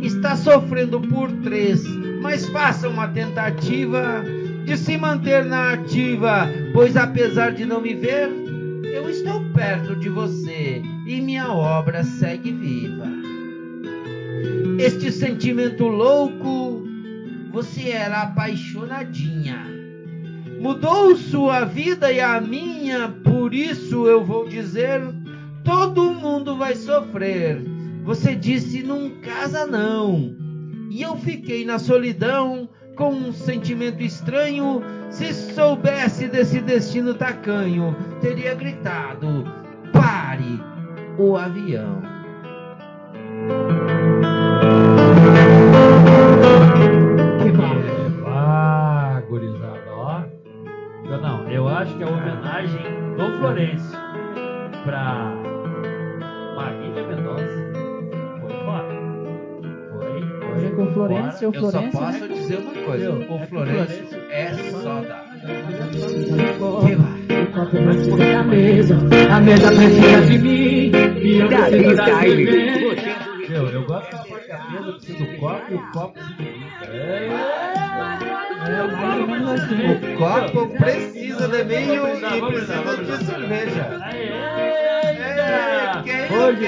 [0.00, 1.84] Está sofrendo por três,
[2.22, 4.22] mas faça uma tentativa
[4.64, 8.28] de se manter na ativa, pois apesar de não me ver,
[8.84, 13.06] eu estou perto de você e minha obra segue viva.
[14.78, 16.55] Este sentimento louco
[17.56, 19.64] você era apaixonadinha.
[20.60, 25.00] Mudou sua vida e a minha, por isso eu vou dizer:
[25.64, 27.64] todo mundo vai sofrer.
[28.04, 30.36] Você disse não casa não.
[30.90, 34.82] E eu fiquei na solidão com um sentimento estranho.
[35.08, 39.44] Se soubesse desse destino tacanho, teria gritado:
[39.94, 40.60] pare
[41.16, 42.02] o avião.
[48.26, 50.22] Ah, gurizada, ó.
[51.04, 52.82] Eu não, eu acho que a homenagem
[53.16, 53.98] do Florencio
[54.84, 55.32] pra
[56.56, 57.62] Marília Mendonça
[58.40, 58.94] foi foda.
[59.92, 60.66] Foi, foi.
[60.66, 62.28] É que o Florencio, o Eu só Florencio, posso né?
[62.34, 65.16] dizer uma coisa: Meu, o é que o Florencio Florencio- é soda.
[68.36, 68.94] A mesa,
[69.30, 70.90] a mesa precisa de mim
[71.22, 73.16] e eu preciso da cerveja.
[73.48, 76.55] Meu, eu gosto da parte da mesa precisa do copo e o copo precisa do
[76.92, 77.28] É,
[78.66, 78.80] É,
[79.54, 80.14] assim.
[80.14, 83.86] O copo precisa de brindar, e precisa de cerveja.
[86.30, 86.66] Hoje,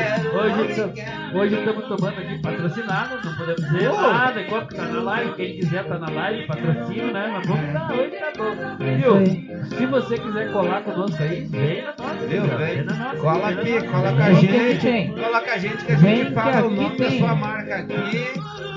[1.35, 4.01] hoje, estamos tomando aqui patrocinado, não podemos dizer Oh.
[4.01, 7.29] nada, enquanto que tá na live, quem quiser tá na live, patrocínio, né?
[7.33, 8.85] Mas vamos dar, hoje tá bom.
[8.85, 9.67] É Viu?
[9.67, 12.27] Se você quiser colar conosco aí, vem na nossa.
[12.27, 12.87] Viu, vem?
[13.21, 15.13] Cola aqui, cola com a gente.
[15.21, 18.27] Cola com a gente que a gente fala o nome da sua marca aqui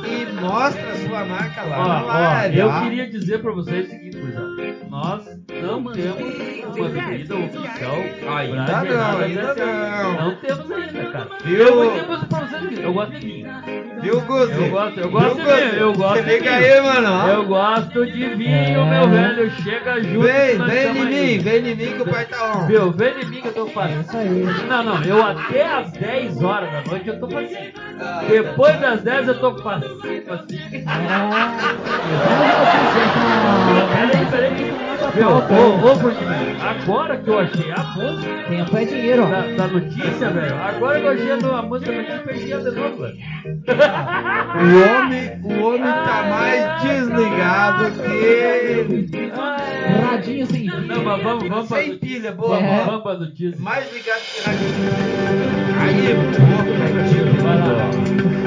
[0.04, 4.52] e mostra a sua marca lá Ó, eu queria dizer pra vocês o seguinte, gurizada.
[4.89, 5.26] Nós
[5.62, 7.95] não temos uma bebida oficial.
[8.38, 10.13] Ainda pra não, ainda não.
[10.13, 11.28] Não temos ainda, cara.
[11.45, 11.58] Viu?
[11.58, 13.47] Eu vou dizer pra vocês o seguinte, eu gosto de vinho.
[14.02, 14.54] Viu, Guzi?
[14.54, 15.78] Eu gosto, eu gosto Viu, de vinho, Guzi?
[15.80, 16.74] eu gosto Se de liga vinho.
[16.74, 17.28] aí, mano.
[17.30, 18.86] Eu gosto de vinho, É.
[18.89, 19.52] meu velho.
[19.52, 20.21] Chega junto.
[20.21, 22.67] Vem, nós vem em mim, vem em mim que o pai tá on.
[22.67, 24.02] Meu, vem em mim que eu tô É fazendo.
[24.02, 24.45] isso aí.
[24.67, 27.71] Não, não, eu até às 10 horas da noite eu tô fazendo.
[28.28, 30.00] Depois das 10 eu tô fazendo
[30.32, 30.58] assim.
[30.58, 30.84] É.
[33.92, 34.74] Peraí, peraí.
[35.22, 35.54] Falta.
[35.54, 39.28] Ô, ô, Ferdinand, agora que eu achei a música Tempo é dinheiro.
[39.28, 40.56] da, da notícia, velho.
[40.56, 43.18] Agora que eu achei a, a música da notícia, perdi de novo, velho.
[44.56, 49.32] O homem, o homem tá mais desligado que.
[50.10, 50.82] Radinho sem fio.
[50.82, 52.84] Não, mas vamos, vamos pra Sem pilha, boa, É.
[52.86, 53.58] Vamos pra notícia.
[53.60, 55.61] Mais ligado que radinho.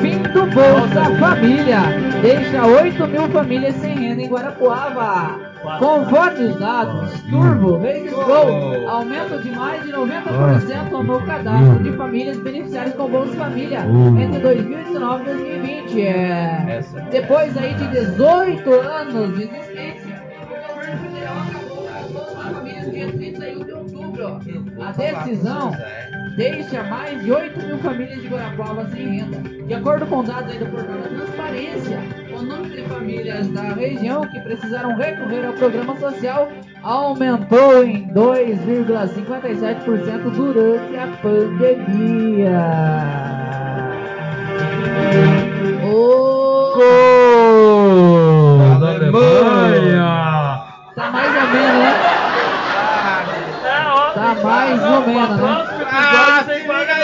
[0.00, 1.80] Fim do Bolsa Família
[2.20, 5.54] deixa 8 mil famílias sem renda em Guarapuava.
[5.78, 12.94] Conforme os dados, Turbo registrou aumento de mais de 90% no cadastro de famílias beneficiárias
[12.94, 13.80] com Bolsa Família
[14.20, 16.02] entre 2019 e 2020.
[16.02, 23.12] É, depois aí de 18 anos de existência, o governo acabou com Bolsa Famílias dia
[23.12, 24.40] 31 de outubro.
[24.82, 25.72] A decisão
[26.37, 29.38] deixa mais de 8 mil famílias de Guarapuava sem renda.
[29.66, 31.99] De acordo com dados aí do portal da Transparência,
[32.37, 36.49] o número de famílias da região que precisaram recorrer ao programa social
[36.83, 42.61] aumentou em 2,57% durante a pandemia.
[45.85, 50.64] Ô, Gol da Alemanha.
[50.94, 51.94] Tá mais ou menos, né?
[54.14, 55.73] Tá tem mais ou menos, né?
[55.94, 56.94] Episódio Ah, tem se quadro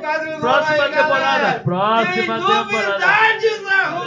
[0.00, 1.20] quadro novo Próxima aí, temporada.
[1.20, 1.60] galera.
[1.60, 2.54] Próxima Tem temporada.
[2.54, 3.58] novidades,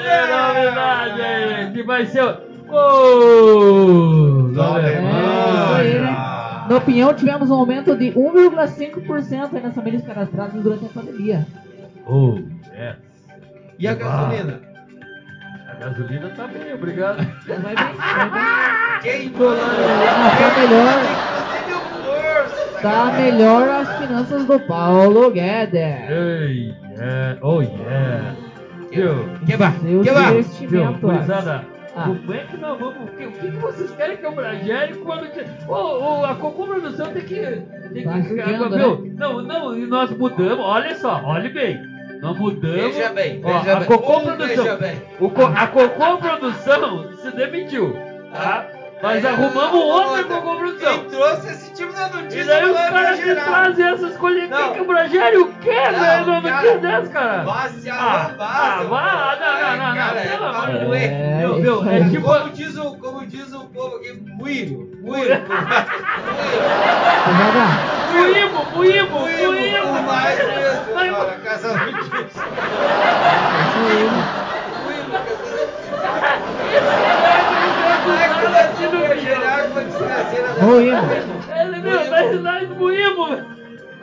[0.03, 2.23] Tem novidade aí, que vai ser
[2.69, 6.01] o Da É.
[6.67, 11.45] Na opinião, tivemos um aumento de 1,5% aí nas famílias cadastradas durante a pandemia.
[12.07, 12.39] Oh,
[12.75, 12.95] yes.
[13.77, 14.61] E a gasolina?
[15.69, 17.17] A gasolina tá bem, obrigado.
[17.17, 18.43] Vai bem, vai bem.
[19.01, 19.61] Quem manda?
[19.61, 21.34] Ah, tá melhor.
[22.85, 25.73] Tá melhor as finanças do Paulo Guedes.
[26.09, 28.35] Ei, yeah, oh yeah.
[28.91, 29.29] Viu?
[29.45, 30.19] Que vá, Seus que vá.
[30.29, 30.99] Viu, investimentos.
[31.01, 31.63] gurizada?
[31.97, 32.03] Ah.
[32.03, 32.97] Como é que nós vamos.
[33.03, 35.25] O que, o que vocês querem que eu bragere quando.
[35.67, 37.35] Ô, ô, a Cocô Produção tem que.
[37.93, 39.13] Tem Tá que judiando, viu?
[39.17, 41.79] Não, não, e nós mudamos, olha só, olhe bem.
[42.21, 42.95] Nós mudamos.
[42.95, 43.87] Veja bem, Ó, veja a bem.
[43.87, 44.47] Cocô Um, Produção.
[44.63, 45.01] veja bem.
[45.19, 47.95] O co- a Cocô Produção se demitiu,
[48.31, 48.67] tá?
[49.05, 50.23] Nós Aí, arrumamos outra.
[50.23, 50.97] Cocô Produção.
[50.97, 54.57] Quem trouxe esse tipo de notícia E daí os caras que trazem essas coisas Não.
[54.57, 56.25] aqui que o Bragério o quê, velho?
[56.25, 57.43] Não, não cara, dessa, cara.
[57.43, 60.71] Vá se Ah, arrombar, ah, vá, não, não, não, não, Cara, é pelo amor de
[60.73, 60.87] Deus.
[60.87, 61.11] moer.
[61.11, 62.09] É, Meu, meu, é aí.
[62.09, 62.25] tipo.
[62.25, 64.89] Como diz, o, como diz o povo aqui, muiro.
[65.05, 65.41] Joga.
[68.11, 70.01] Muimo, muimo, Muiro, muimo.
[70.01, 72.25] mais mesmo, cara, casa notícia.
[73.65, 74.09] Isso aí,
[78.03, 79.65] né?
[80.61, 81.49] Moímos.
[81.59, 83.27] Ele, meu, nós, nós muimo.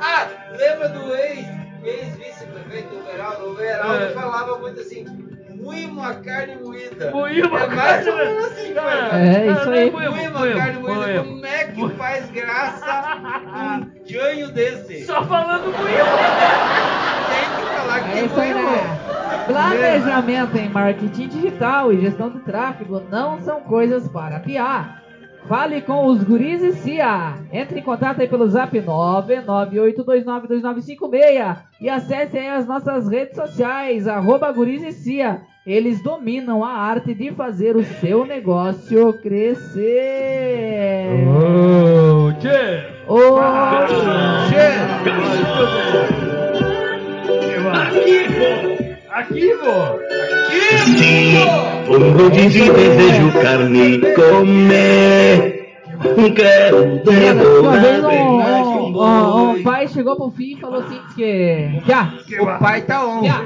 [0.00, 0.26] Ah,
[0.56, 1.46] lembra do ex,
[1.84, 3.50] ex-vice-prefeito, o Beraldo?
[3.50, 4.08] O Beraldo É.
[4.10, 5.04] falava muito assim,
[5.50, 7.10] muimo a carne moída.
[7.10, 9.18] Muimo É a mais carne menos assim, cara.
[9.18, 9.90] É, isso aí.
[9.90, 11.22] Muimo a carne moída.
[11.24, 13.20] Como é que faz graça
[13.54, 15.04] um janho desse?
[15.04, 16.12] Só falando muimo.
[17.28, 18.28] Tem que falar que É tem
[19.46, 25.02] Planejamento em marketing digital e gestão de tráfego não são coisas para piar.
[25.48, 27.34] Fale com os guris e CIA.
[27.52, 34.52] Entre em contato aí pelo zap 998292956 e acesse aí as nossas redes sociais, arroba
[34.52, 35.40] guris e CIA.
[35.66, 41.24] Eles dominam a arte de fazer o seu negócio crescer.
[41.26, 42.84] Oh, tchê.
[43.08, 43.18] Ô,
[47.72, 48.81] Aqui,
[49.30, 49.98] vô.
[51.94, 55.62] Um rodízio e desejo carne comer.
[56.34, 56.82] Quero
[57.60, 59.60] Uma vez devorar bem mais que um, um um- boi.
[59.60, 61.80] um pai chegou pro fim e falou assim que.
[61.86, 63.24] Já, O pai tá on.
[63.24, 63.40] já.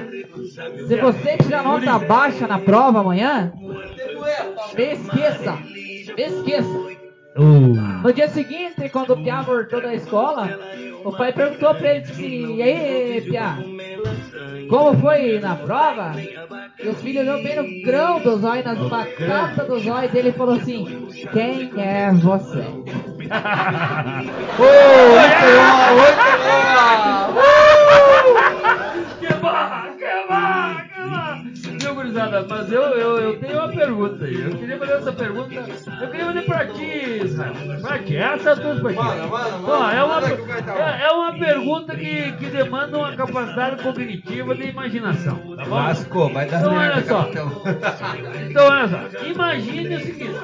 [0.89, 3.53] Se você tirar nota baixa na prova amanhã,
[4.77, 5.59] me esqueça.
[6.17, 6.97] Me esqueça.
[7.39, 10.59] No dia seguinte, quando o Piá voltou da escola,
[11.05, 13.59] o pai perguntou pra ele disse, e aí, Piá,
[14.69, 16.13] como foi na prova?
[16.83, 20.33] E o filho olhou bem no grão do zóio, nas batatas do zóio dele e
[20.33, 22.65] falou assim, quem é você?
[27.37, 27.56] Que
[32.17, 34.43] gurizada, mas eu, eu, eu tenho uma pergunta aí.
[34.43, 35.55] Eu queria fazer essa pergunta.
[35.55, 37.55] Eu queria fazer pra ti, Israel.
[37.83, 38.97] Pra ti, essa é a tua pra ti.
[38.97, 43.83] Manda, manda, Ó, manda, é, uma, é, é uma pergunta que, que demanda uma capacidade
[43.83, 45.37] cognitiva de imaginação.
[45.57, 45.75] Tá bom?
[45.75, 47.23] Lascou, vai dar Então, olha merda, só.
[47.25, 47.63] capitão.
[48.51, 50.41] Então, olha só, imagine o seguinte: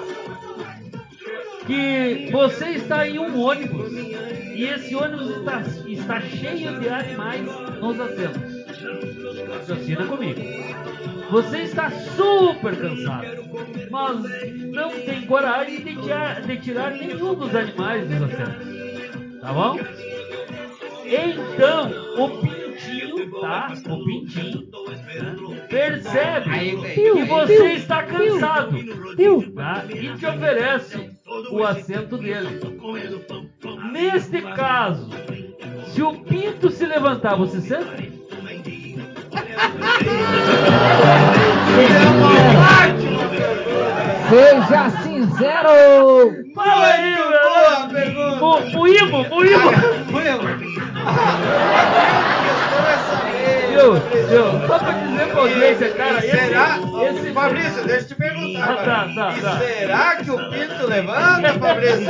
[1.67, 7.47] que você está em um ônibus e esse ônibus está, está cheio de animais
[7.81, 8.63] nos assentos.
[9.49, 10.41] Raciocina comigo.
[11.33, 13.27] Você está super cansado.
[13.91, 14.23] mas
[14.71, 19.41] não tem coragem de tirar, de tirar nenhum dos animais dos oceanos.
[19.41, 19.79] Tá bom?
[21.07, 23.73] Então, o pintinho, tá?
[23.89, 24.69] O pintinho
[25.07, 28.77] né, percebe Aí, que você está cansado
[29.55, 29.87] tá?
[29.89, 31.11] e te oferece
[31.51, 32.61] o assento dele.
[33.91, 35.09] Neste caso,
[35.87, 38.12] se o pinto se levantar, você senta?
[44.29, 46.33] Seja sincero!
[46.55, 48.15] Fala aí, boa velho!
[48.15, 48.41] pergunta.
[48.41, 50.73] Mu- Muímo, muímo!
[53.71, 53.95] Viu?
[53.95, 54.67] Viu?
[54.69, 56.79] Só pra dizer pra audiência, cara, será?
[57.11, 58.71] esse Fabrício, deixa eu te perguntar.
[58.71, 59.59] Ah, tá, tá, E tá.
[59.59, 62.07] será que o pinto levanta, Fabrício?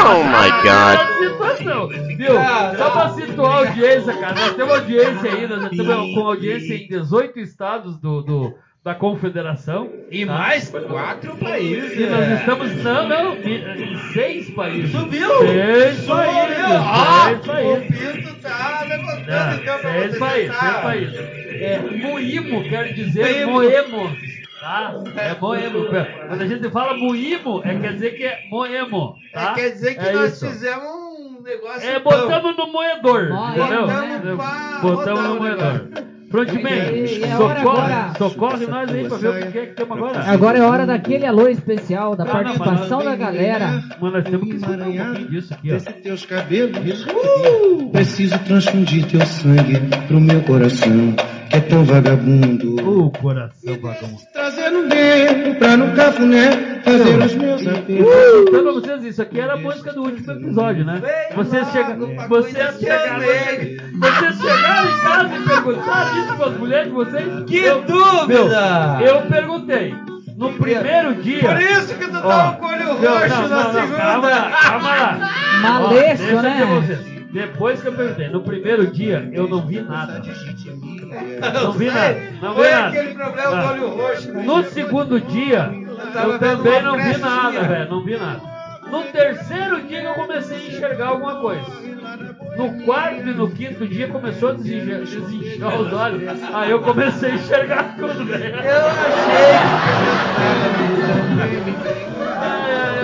[0.00, 0.98] Oh my god.
[1.18, 1.88] situação.
[1.88, 2.38] Viu?
[2.38, 4.34] Ah, Só pra situar a audiência, cara.
[4.34, 9.90] Nós temos audiência aí, nós estamos com audiência em 18 estados do, do- da Confederação.
[10.10, 10.32] E tá?
[10.32, 11.98] mais quatro países.
[11.98, 12.76] E nós estamos.
[12.82, 14.90] Não, não, em seis países.
[14.90, 15.28] Subiu?
[15.40, 16.16] Seis Subiu.
[16.16, 16.64] países.
[16.66, 17.98] Ah, Seis o países.
[18.22, 21.16] pinto tá levantando, É, então, pra seis países, seis países.
[21.62, 24.16] É, moímo quer dizer moemo.
[24.60, 24.94] Tá?
[25.16, 25.86] É moemo.
[26.28, 29.14] Quando a gente fala moímo, é quer dizer que é moemo.
[29.32, 29.52] Tá?
[29.52, 30.46] É, quer dizer que É nós isso.
[30.46, 31.88] fizemos um negócio.
[31.88, 33.28] É, botamos no moedor.
[33.28, 33.86] Moemos, entendeu?
[33.86, 34.36] né?
[34.36, 35.88] pra Botamos rodar no o moedor.
[36.30, 36.62] Pronto, bem.
[36.62, 38.14] e é hora Socorre, agora.
[38.16, 40.20] socorre nós aí pra ver o que é que temos agora.
[40.20, 43.82] Agora é hora daquele alô especial da não, participação da galera.
[44.00, 45.74] Mas nós temos que escutar um pouquinho disso aqui, ó.
[45.74, 47.04] Desce teus cabelos.
[47.90, 51.16] Preciso transfundir teu sangue pro meu coração,
[51.52, 52.76] é tão vagabundo.
[53.06, 54.18] O coração vagabundo.
[54.32, 58.08] Trazer no dedo pra no cafuné fazer os meus apelos.
[58.48, 61.02] Então pra vocês, isso aqui era a música do último episódio, né?
[61.34, 61.94] Vocês, chega,
[62.28, 67.44] vocês, chegaram, vocês chegaram em casa e perguntaram isso para as mulheres de vocês?
[67.46, 68.96] Que Eu- dúvida!
[68.98, 69.94] Meu, eu perguntei.
[70.36, 71.40] No primeiro dia.
[71.50, 73.96] Por isso que tu Ó, tava com o olho roxo não, na não, não, segunda.
[73.98, 75.30] Calma lá, calma lá.
[75.62, 76.98] Maleixo, Ó, né?
[77.30, 80.22] Depois que eu perguntei, no primeiro dia eu não vi nada.
[81.10, 82.88] Não vi nada, não vi Foi nada.
[82.88, 84.32] aquele problema do olho roxo.
[84.32, 84.42] né?
[84.44, 85.70] No segundo dia,
[86.12, 87.28] tava eu vendo também uma não vi frestinha.
[87.30, 87.90] nada, velho.
[87.90, 88.40] Não vi nada.
[88.90, 91.62] No terceiro dia que eu comecei a enxergar alguma coisa.
[92.56, 96.22] No quarto e no quinto dia começou a desinchar, desinchar os olhos.
[96.52, 98.56] Aí eu comecei a enxergar tudo, velho.
[98.56, 98.90] Eu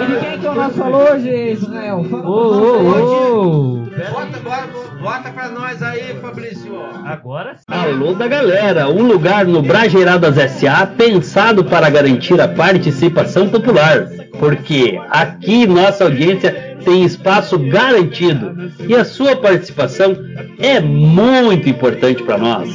[0.02, 2.04] E de quem que é o nosso alô hoje, Israel?
[2.10, 3.02] Fala Ô, pra nós aí.
[3.02, 3.86] ô, ô.
[3.86, 4.10] achei.
[4.10, 4.66] Bota agora,
[5.00, 6.72] bota pra nós aí, Fabrício.
[7.04, 7.64] Agora sim.
[7.68, 14.98] Alô da galera, um lugar no Brajeiradas SA pensado para garantir a participação popular, porque
[15.10, 20.16] aqui nossa audiência tem espaço garantido e a sua participação
[20.58, 22.68] é muito importante para nós.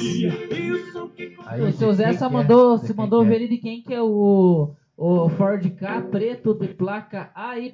[1.60, 4.72] O seu Zé só mandou, se mandou ver de quem que é o,
[5.04, 7.72] o Ford K preto de placa AYM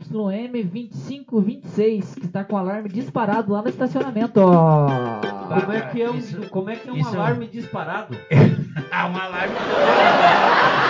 [0.63, 5.19] 2526, que está com alarme disparado lá no estacionamento, ó.
[5.59, 8.15] Como é que é um, como é, que é um isso é um- alarme disparado?
[8.89, 9.53] Ah, uma live.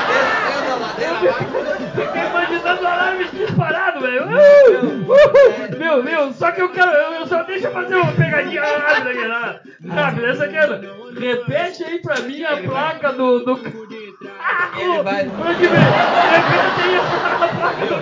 [0.08, 1.46] Descendo a ladeira abaixo.
[1.96, 4.24] Fiquei imaginando o alarme disparado, velho.
[4.26, 6.92] Uh, uh, Meu, meu, só que eu quero.
[6.92, 9.60] Eu, eu só deixa eu fazer uma pegadinha rápida aqui, né?
[9.90, 10.56] Rápida, essa aqui.
[11.20, 13.40] Repete aí pra mim a placa do.
[13.40, 13.87] do...
[14.78, 15.80] Ele vai- Pra te ver.
[15.80, 17.00] Repete aí a
[17.58, 17.96] placa do.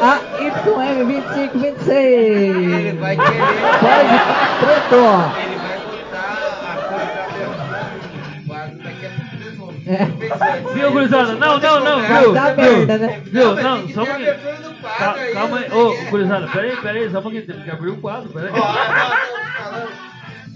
[0.00, 0.80] carro.
[0.80, 1.90] AYM 2526.
[1.96, 3.38] Ele vai querer.
[3.38, 3.86] K
[4.60, 4.96] preto.
[4.96, 7.86] Ele vai botar a cor da.
[8.46, 9.74] Quase daqui a pouco de novo.
[9.86, 9.96] É.
[10.06, 10.72] Fez antes.
[10.74, 11.32] Viu, gurizada?
[11.34, 12.32] Não, não, não, Vai viu?
[12.32, 12.76] viu?
[12.86, 13.20] merda, né?
[13.24, 13.54] Viu?
[13.54, 14.30] Não, tem só um ter a pouquinho.
[15.16, 17.96] aí, Calma aí, não ô, gurizada, peraí, peraí, só um pouquinho, temos que abrir o
[17.96, 18.50] quadro, peraí.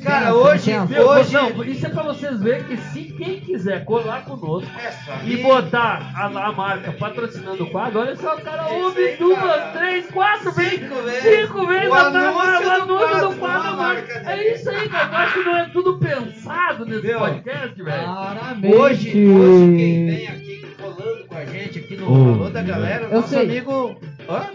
[0.03, 1.33] Cara, hoje, hoje.
[1.35, 6.11] não, isso é pra vocês verem que se quem quiser colar conosco É e botar
[6.17, 10.81] a, a marca patrocinando o quadro, olha só, o cara ouve duas, três, quatro vezes,
[10.81, 11.23] Cinco vezes.
[11.47, 13.77] cinco vezes O anúncio o do quadro, do quadro.
[13.77, 15.09] marca É isso aí, cara.
[15.13, 18.09] Eu acho que não é tudo pensado nesse Meu, podcast, velho.
[18.81, 22.35] Hoje, hoje quem vem aqui colando com a gente aqui no Oh.
[22.35, 23.43] Alô da Galera, Eu nosso sei.
[23.43, 24.01] amigo.
[24.29, 24.47] Hã?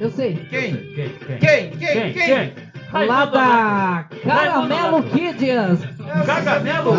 [0.00, 0.34] Eu sei.
[0.50, 0.76] Quem?
[0.76, 1.08] Quem?
[1.08, 1.38] Quem?
[1.38, 1.70] Quem?
[1.70, 2.12] Quem?
[2.12, 2.12] Quem?
[2.12, 2.67] Quem?
[2.92, 5.80] Lá da Caramelo Kids.
[6.24, 6.92] Cagamelo?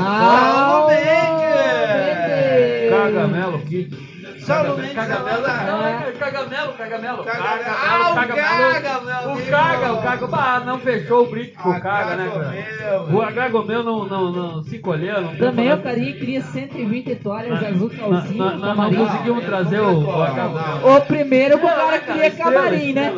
[2.90, 4.09] Cagamelo Kid.
[4.50, 5.42] Saulo Mendes, Cagamelo.
[5.42, 7.24] Não, é Cagamelo Cagamelo, Cagamelo.
[7.24, 7.64] Cagamelo.
[7.68, 8.74] Ah, o Cagamelo.
[8.74, 9.50] Caga, O.
[9.50, 10.28] Caga, o Caga.
[10.28, 13.02] Bah, não fechou o brick com Ah, o Caga, né, cara?
[13.12, 15.22] O Agagomel não, não, não se colheu.
[15.22, 20.10] Não Também o Carinha queria 120 toalhas Nós- azul calcinha, não conseguimos trazer o,
[20.96, 23.14] o primeiro que o cara queria Estrela, camarim, né?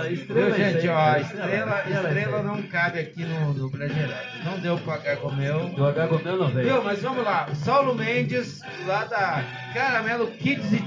[0.55, 4.25] gente, ó, estrela, não cabe aqui no, Brasileiradas.
[4.43, 5.71] Não deu pra Cagomel.
[5.77, 6.83] O Agagomel não veio.
[6.83, 7.47] Mas vamos lá.
[7.53, 10.79] Saulo Mendes, lá da Caramelo Kids e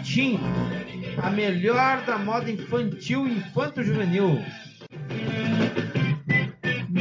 [1.23, 4.43] A melhor da moda infantil e infanto-juvenil.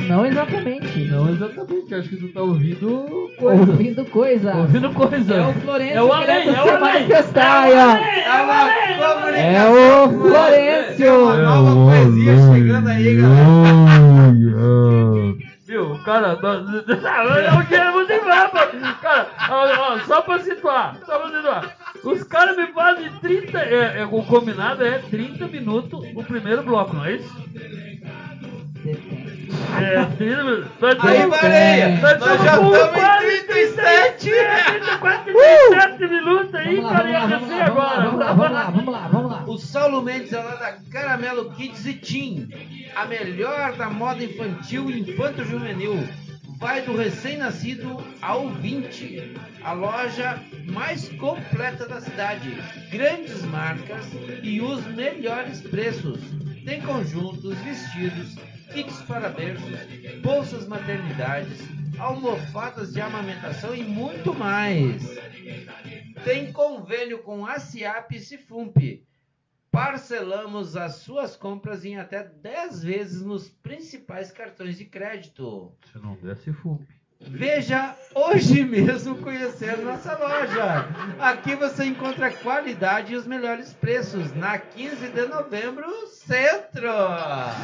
[0.07, 0.99] Não exatamente.
[1.05, 3.61] Não exatamente, acho que tu tá ouvindo coisa.
[3.71, 4.55] Ouvindo coisa.
[4.55, 5.33] Ouvindo coisa.
[5.35, 6.79] É o Florencio É o querendo além, é o se além.
[6.79, 9.41] manifestar, É o é é o além.
[9.41, 11.23] É Florencio.
[11.23, 13.43] Uma nova poesia chegando aí, galera.
[15.65, 16.27] Viu, o cara.
[16.27, 18.57] É o que você vai, pô.
[19.01, 21.77] Cara, ó, ó, só pra situar, só pra situar.
[22.03, 23.57] Os caras me fazem 30.
[23.59, 27.33] É, é, o combinado é 30 minutos o primeiro bloco, não é isso?
[29.81, 30.67] É, 30 minutos.
[30.79, 34.29] Nós Aí, Maria, nós nós já estamos em quase 37.
[34.29, 38.03] 30, quase 37 minutos aí, Vamos lá, cara, ia vamos lá, descer vamos lá, agora.
[38.03, 39.43] vamos lá, vamos lá, vamos lá, vamos lá.
[39.47, 42.49] O Saulo Mendes é lá da Caramelo Kids e Teen.
[42.95, 46.07] A melhor da moda infantil e infanto-juvenil.
[46.63, 49.33] Vai do recém-nascido ao 20.
[49.61, 50.41] A loja
[50.71, 52.55] mais completa da cidade.
[52.89, 54.05] Grandes marcas
[54.41, 56.21] e os melhores preços.
[56.63, 58.35] Tem conjuntos, vestidos,
[58.71, 59.77] kits para berços,
[60.21, 61.59] bolsas maternidades,
[61.99, 65.03] almofadas de amamentação e muito mais.
[66.23, 69.03] Tem convênio com a CIAP e Cifump.
[69.73, 75.71] Parcelamos as suas compras em até 10 vezes nos principais cartões de crédito.
[75.91, 76.87] Se não desse fume.
[77.19, 80.87] Veja hoje mesmo conhecer nossa loja.
[81.19, 84.31] Aqui você encontra qualidade e os melhores preços.
[84.35, 86.91] Na 15 de novembro, Centro.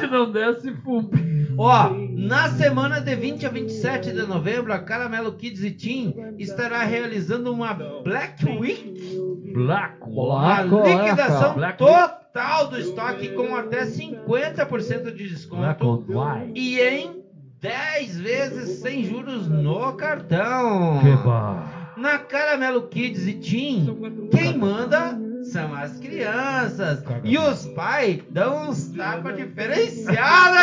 [0.00, 1.54] Se não desse fume.
[1.56, 6.82] Ó, na semana de 20 a 27 de novembro, a Caramelo Kids e Teen estará
[6.82, 9.19] realizando uma Black Week.
[9.52, 16.04] Black Uma Black liquidação Black total do estoque com até 50% de Black desconto on
[16.08, 16.52] white.
[16.54, 17.20] e em
[17.60, 20.98] 10 vezes sem juros no cartão.
[21.00, 21.92] Que bar.
[21.96, 23.86] Na Caramelo Kids e Teen,
[24.30, 25.18] quem manda
[25.52, 27.02] são as crianças.
[27.24, 30.56] E os pais dão uns tapas diferenciados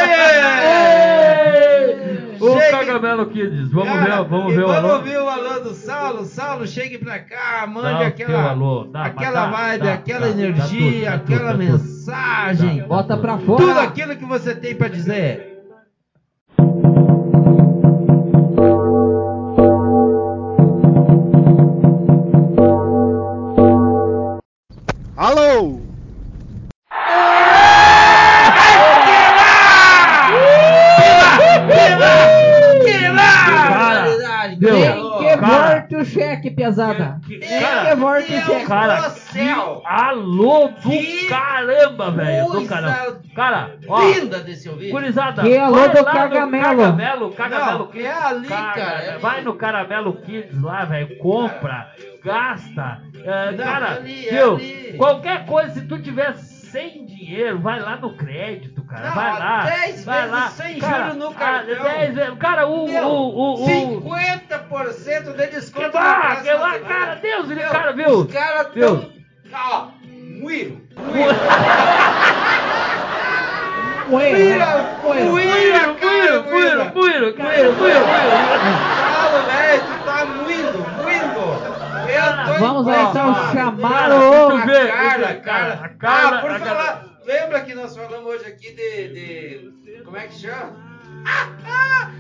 [1.18, 2.38] aí!
[2.38, 4.96] Chegue- Cagamelo Kids, vamos Cara, ver, vamos ver o vamos alô.
[4.98, 6.24] ouvir o alô do Saulo.
[6.26, 8.52] Saulo, chegue pra cá, mande Dá o aquela,
[9.06, 11.72] aquela dá, vibe, dá, aquela dá, dá energia, tudo, aquela tudo, tudo.
[11.72, 12.84] mensagem.
[12.88, 13.82] Bota pra Tudo fora.
[13.82, 15.57] aquilo que você tem pra dizer.
[25.18, 25.82] Alô!
[35.20, 35.38] Que cara.
[35.38, 37.20] vorte o cheque, pesada.
[37.28, 38.66] Que- Tem cara, que vorte o Deus cheque.
[38.66, 39.82] Cara, do céu.
[39.86, 42.52] alô do Que caramba, velho.
[42.52, 43.22] Do caramba.
[43.36, 44.92] Cara, ó, Linda desse ouvido.
[44.92, 46.78] gurizada, Que alô do Cagamelo.
[46.78, 48.06] Cagamelo, Cagamelo Não, Kids.
[48.06, 51.18] é ali, cara, é Vai no Caramelo Kids lá, velho.
[51.18, 51.88] Compra,
[52.24, 53.02] gasta.
[53.24, 54.56] É, Não, cara, é ali, é viu?
[54.56, 54.77] ali.
[54.96, 59.08] Qualquer coisa, se tu tiver sem dinheiro, vai lá no crédito, cara.
[59.08, 59.64] Não, vai lá.
[59.66, 60.50] 10 vai vezes lá.
[60.50, 61.84] sem cara, juro no ah, cartão.
[61.84, 62.38] 10 vezes.
[62.40, 62.88] Cara, o.
[62.88, 67.92] Meu, o, o, o 50% de desconto Que próxima que cara, Deus, ele, Meu, cara,
[67.94, 68.10] viu?
[68.10, 68.98] Os caras Viu?
[69.00, 69.12] tão...
[69.54, 69.88] Ó,
[70.42, 70.82] muiro.
[74.08, 74.68] Muira,
[75.26, 76.92] Muiro, cara, muiro, muira.
[76.96, 78.00] muiro, cara, muiro, muiro.
[78.06, 81.42] Fala, velho, tu tá muindo, muindo.
[82.10, 83.54] Eu tô Vamos aí, então, impressionado.
[83.54, 85.42] chamar Cara, o...
[85.42, 85.74] cara.
[85.84, 89.08] a Carla- ah, por falar, lembra que nós falamos hoje aqui de,
[89.94, 90.74] de como é que chama?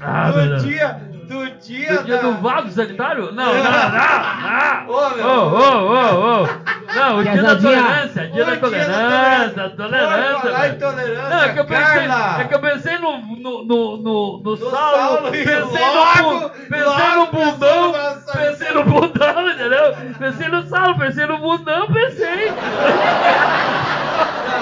[0.01, 0.67] Ah, do beleza.
[0.67, 2.21] dia, do dia Do dia da...
[2.23, 3.31] do vaso sanitário?
[3.31, 5.15] Não, não, não, Ô, não.
[5.15, 5.27] meu.
[5.27, 6.47] Ô, ô, ô, ô.
[6.95, 10.79] Não, o dia da tolerância, dia da tolerância, tolerância, falar em velho.
[10.79, 12.07] tolerância, Não, é que eu pensei,
[12.39, 17.15] é que eu pensei no, no, no, no, no Saulo, pensei, logo- no, pensei logo
[17.19, 17.93] no bundão,
[18.33, 19.95] pensei no bundão, entendeu?
[20.17, 22.53] Pensei no Saulo, pensei no bundão, pensei.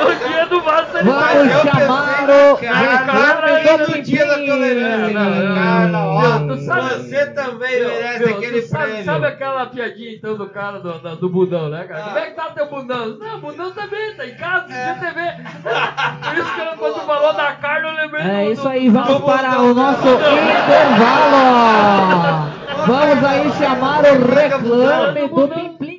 [0.10, 1.46] No dia do vaso sanitário.
[1.46, 5.20] Vamos chamar o reclame do dia da tolerância.
[5.98, 9.06] Ó, Meu, sabe- você também Meu, merece meu, aquele sabe, prêmio.
[9.06, 12.02] sabe aquela piadinha então do cara do, do, do bundão, né, cara?
[12.02, 12.06] Ah.
[12.08, 13.18] Como é que tá o teu bundão?
[13.18, 14.90] Não, o bundão também, tá em casa, É.
[14.92, 15.22] assistindo TV.
[16.26, 18.70] Por isso que eu, quando tu falou da Carla, eu lembrei É do, isso do-
[18.70, 20.08] aí, vamos para bundão o nosso
[21.16, 22.56] intervalo.
[22.86, 25.95] Vamos aí chamar o é reclame do Plim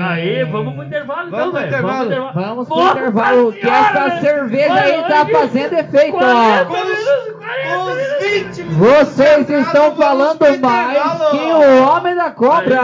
[0.00, 1.68] Aí, vamos pro intervalo então, Vamos pro velho.
[1.68, 2.08] intervalo.
[2.34, 4.20] Vamos pro Vamos pro intervalo, que essa velho.
[4.20, 6.84] cerveja Olha, aí tá fazendo efeito, 40 ó.
[6.84, 11.30] minutos, 40 Os 20 Vocês estão falando mais intervalo.
[11.30, 12.82] que o Homem da Aí, Cobra.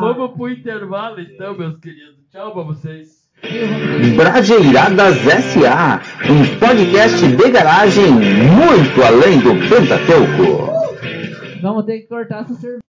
[0.00, 2.14] vamos pro intervalo então, meus queridos.
[2.32, 3.24] Tchau pra vocês.
[4.16, 6.00] Brajeiradas SA,
[6.30, 10.72] um podcast de garagem muito além do Pentateuco.
[11.60, 12.80] Vamos ter que cortar essa cerveja.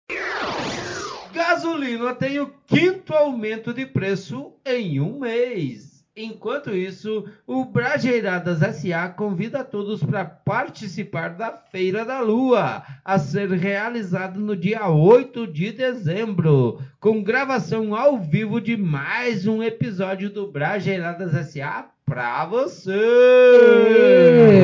[1.36, 6.02] Gasolina tem o quinto aumento de preço em um mês.
[6.16, 13.52] Enquanto isso, o Brajeiradas SA convida todos para participar da Feira da Lua, a ser
[13.52, 20.50] realizada no dia 8 de dezembro, com gravação ao vivo de mais um episódio do
[20.50, 22.94] Brajeiradas SA para você.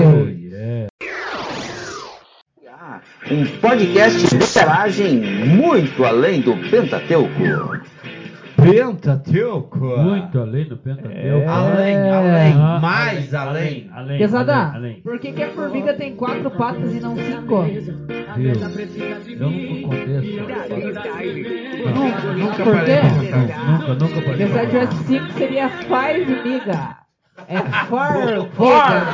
[0.06, 0.91] Oh, yeah.
[3.32, 5.16] Um podcast de garagem
[5.46, 7.32] muito além do Pentateuco.
[8.58, 9.80] Pentateuco.
[9.80, 11.18] Muito além do Pentateuco.
[11.18, 11.48] É.
[11.48, 13.90] Além, além, Ah, mais além.
[13.94, 15.02] além, Pesada, além, além.
[15.02, 17.64] por que, que a formiga tem quatro patas e não cinco?
[18.36, 18.54] Viu?
[19.40, 20.42] Eu não contexto.
[21.96, 23.00] Nunca, nunca Por quê?
[23.68, 24.48] Nunca, nunca parei.
[24.48, 26.98] se tivesse cinco seria five miga.
[27.48, 28.46] É far Far!
[28.56, 29.06] Far!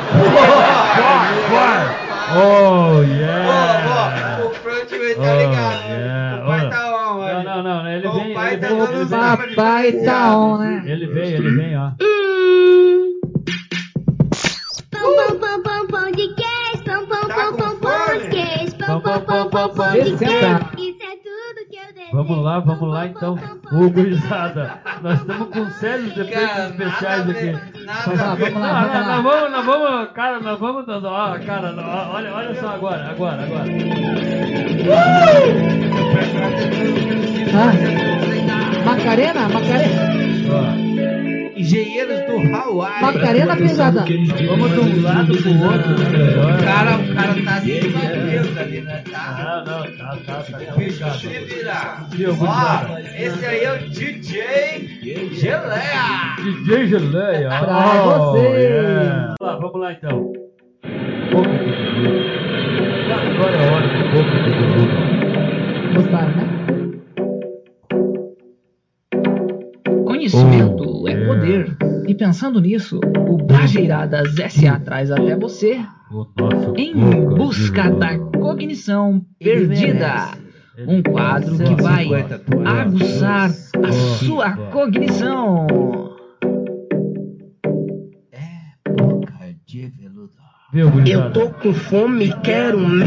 [1.49, 2.16] Far!
[2.30, 4.39] Oh, yeah!
[4.43, 5.88] ô, o Frontman tá Oh, ligado.
[5.89, 6.43] yeah.
[6.43, 6.69] O pai Oh.
[6.69, 7.43] tá on, Não, olha.
[7.43, 9.05] não, não, ele O vem, pai ele tá vem, ele vem.
[9.05, 9.09] de
[9.55, 10.84] Papai tá on, né?
[10.86, 11.91] Ele vem, ele vem, ó.
[14.91, 18.78] Pão, pão, pão, pão, pão de queijo, pão, pão, Tá pão, pão, pão de queijo,
[18.78, 20.69] Pão, pão, pão, pão, pão, pão de Descenta.
[20.75, 20.89] queijo.
[20.89, 22.07] Isso é tudo que eu desejo.
[22.18, 23.38] Vamos lá, vamos lá então.
[23.72, 27.51] Ô, gurizada, nós estamos com sérios defeitos especiais aqui.
[27.86, 30.86] nada Vamos lá, vamos lá, Não, vamos não, nós vamos, nós vamos, cara, nós vamos
[30.88, 33.65] dando, ó, cara, ó, olha, olha só agora, agora, agora.
[37.53, 37.72] Ah,
[38.84, 40.18] Macarena, Macarena,
[40.49, 41.16] Ó,
[41.58, 43.01] Engenheiros do Hawaii.
[43.01, 44.05] Macarena pesada.
[44.47, 45.95] vamos de um lado pro outro.
[45.95, 46.64] O Agora.
[46.64, 49.03] cara, o cara tá se batendo ali, né?
[49.12, 49.64] Tá.
[49.66, 51.20] Não, não, tá, tá, tá O bicho complicado.
[51.20, 52.08] se virar.
[52.12, 56.36] Viu, Ó, esse aí é o DJ Geleia.
[56.43, 57.49] DJ Geleia.
[57.49, 58.39] Pra oh, você.
[58.47, 59.36] yeah.
[59.39, 60.34] Vamos lá, vamos lá então.
[63.38, 63.93] Agora é a hora do
[64.24, 65.93] de Dudu.
[65.95, 66.57] Gostaram, né?
[72.38, 75.83] Pensando nisso, o Brajeiradas SA traz até você
[76.77, 76.93] em
[77.35, 80.38] busca da cognição perdida.
[80.88, 82.93] Um quadro que vai 50 toneladas.
[82.93, 83.49] aguçar
[83.83, 85.65] a sua cognição.
[88.31, 90.33] É boca de veludo.
[90.71, 91.49] Viu, gurizada?
[91.49, 92.99] com fome, quero um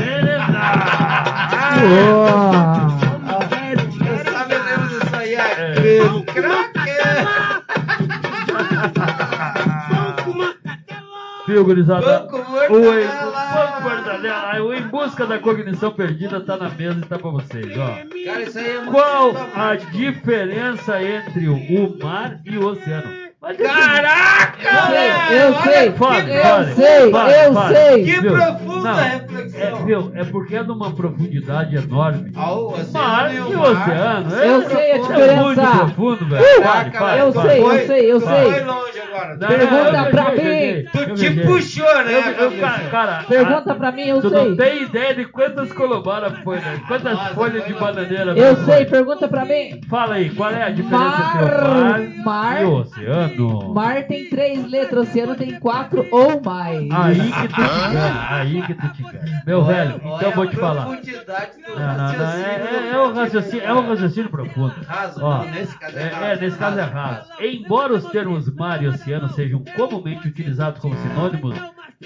[11.51, 12.21] Viu, gurizada?
[12.21, 13.31] Banco O Em- mortadela.
[13.55, 17.67] Banco Mortadela, o Em Busca da Cognição Perdida tá na mesa e tá pra vocês,
[17.77, 17.87] ó.
[18.25, 23.21] Cara, isso aí é muito Qual a diferença entre o mar e o oceano?
[23.43, 25.41] Mas esse- Caraca, velho!
[25.41, 27.75] Eu Olha sei, que Fale, eu fale, sei, fale, eu fale.
[27.75, 28.05] sei.
[28.05, 28.33] Que Viu?
[28.33, 29.61] profunda Não, reflexão.
[29.61, 30.13] É, viu?
[30.15, 32.33] É porque é de uma profundidade enorme.
[32.37, 33.71] Ó, o oceano Mar e e o o mar.
[33.71, 34.35] oceano.
[34.39, 35.43] É, Eu sei a é diferença.
[35.43, 36.45] muito profundo, velho.
[36.45, 36.63] Uh!
[36.93, 37.49] Fale, Eu fale.
[37.49, 38.53] sei, eu sei, eu tu sei.
[38.53, 39.37] Foi longe agora.
[39.37, 40.85] Não, Pergunta não, pra mim.
[40.93, 42.35] Tu te puxou, né?
[42.39, 44.49] Eu, cara, cara, Pergunta a- pra mim, eu tu sei.
[44.49, 46.81] não tem ideia de quantas colombaras foi, né?
[46.87, 48.65] Quantas Nossa, folhas de bananeira Eu foi?
[48.77, 49.81] sei, pergunta pra mim.
[49.89, 52.63] Fala aí, qual é a diferença entre o Mar, mar, mar.
[52.63, 53.75] e o oceano?
[53.75, 56.89] Mar tem três letras, oceano tem quatro ou mais.
[56.91, 59.43] Aí que tu te engana, aí que tu te engana.
[59.47, 60.87] Meu Olha- velho, olha então eu vou te falar.
[60.87, 64.75] Não, não, é, é, é um raciocínio, é um raciocínio profundo.
[64.87, 66.25] Raso, Ó, não, nesse caso é é, raso.
[66.25, 67.31] é, nesse caso é raso.
[67.41, 71.57] Embora os termos mar e oceano sejam comumente utilizados como sinônimos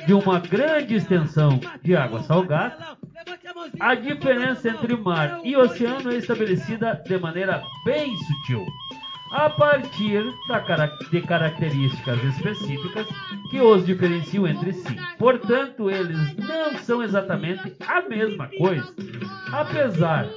[0.07, 2.97] de uma grande extensão de água salgada,
[3.79, 8.67] a diferença entre mar e oceano é estabelecida de maneira bem sutil,
[9.33, 10.25] a partir
[11.11, 13.07] de características específicas
[13.51, 14.97] que os diferenciam entre si.
[15.19, 18.95] Portanto, eles não são exatamente a mesma coisa,
[19.53, 20.29] apesar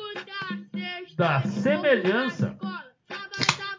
[1.16, 2.56] da semelhança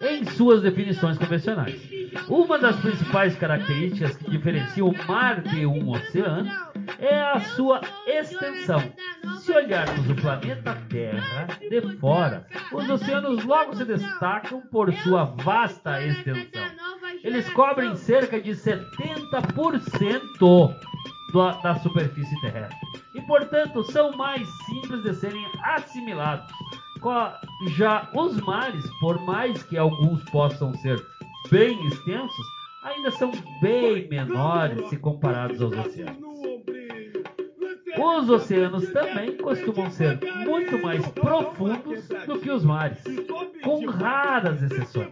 [0.00, 1.97] em suas definições convencionais.
[2.28, 6.50] Uma das principais características que diferenciam o mar de um oceano
[6.98, 8.82] é a sua extensão.
[9.40, 16.02] Se olharmos o planeta Terra de fora, os oceanos logo se destacam por sua vasta
[16.04, 16.62] extensão.
[17.24, 20.74] Eles cobrem cerca de 70%
[21.32, 22.78] do- da superfície terrestre
[23.14, 26.50] e, portanto, são mais simples de serem assimilados.
[27.76, 31.00] Já os mares, por mais que alguns possam ser
[31.50, 32.46] bem extensos,
[32.82, 36.28] ainda são bem menores se comparados aos oceanos.
[37.96, 43.02] Os oceanos também costumam ser muito mais profundos do que os mares,
[43.62, 45.10] com raras exceções.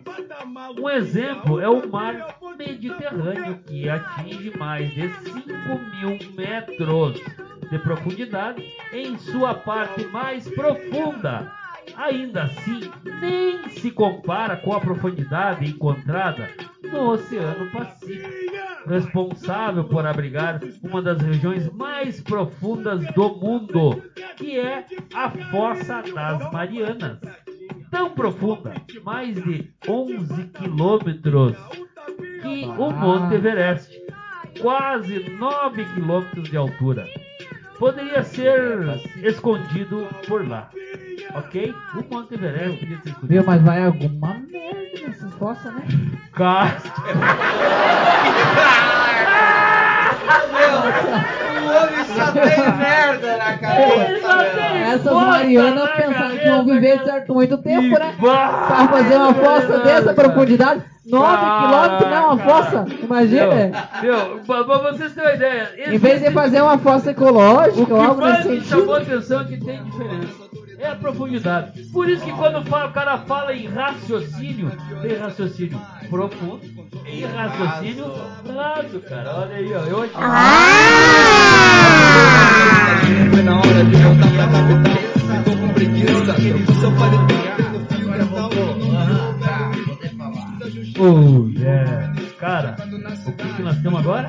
[0.79, 7.21] Um exemplo é o mar Mediterrâneo, que atinge mais de 5 mil metros
[7.71, 8.63] de profundidade
[8.93, 11.53] em sua parte mais profunda.
[11.95, 16.51] Ainda assim, nem se compara com a profundidade encontrada
[16.83, 18.31] no Oceano Pacífico,
[18.87, 24.03] responsável por abrigar uma das regiões mais profundas do mundo,
[24.37, 24.85] que é
[25.15, 27.19] a Fossa das Marianas.
[27.91, 28.75] Tão profunda,
[29.05, 31.57] mais de 11 quilômetros,
[32.43, 33.91] que o Monte Everest,
[34.61, 37.07] quase 9 quilômetros de altura.
[37.79, 40.71] Poderia ser escondido por lá.
[41.35, 41.75] Ok?
[41.95, 43.27] O Monte Everest podia ser escondido.
[43.29, 45.83] Viu, mas vai alguma merda nessas fossas, né?
[46.33, 46.77] Cara,
[51.57, 54.09] O homem só tem merda na cabeça.
[54.55, 54.77] meu.
[54.87, 58.15] Essas Fossa Marianas na pensaram que vão viver certo muito tempo, né?
[58.19, 63.55] Pra fazer uma fossa verdade, dessa profundidade, 9 Cara, quilômetros não é uma fossa, imagina.
[64.03, 65.71] Meu, meu, pra pra vocês terem uma ideia.
[65.95, 68.95] Em vez de fazer uma fossa O ecológica que ou algo mais nesse me chamou
[68.95, 69.15] a sentido.
[69.17, 70.46] atenção é que tem diferença.
[70.87, 71.83] É a profundidade.
[71.93, 74.71] Por isso que quando fala- o cara fala em raciocínio,
[75.03, 76.61] tem raciocínio profundo
[77.05, 78.05] e raciocínio
[78.55, 79.35] raso, cara.
[79.41, 79.81] Olha aí, ó.
[79.81, 80.15] Eu aqui.
[83.33, 84.97] Foi na hora de voltar pra capital.
[85.39, 86.35] Ficou com preguiça.
[86.81, 87.35] Seu paletó.
[88.01, 88.47] Agora pra.
[90.99, 92.15] Oh, yeah.
[92.39, 92.77] Cara,
[93.27, 94.29] o que, nós temos agora?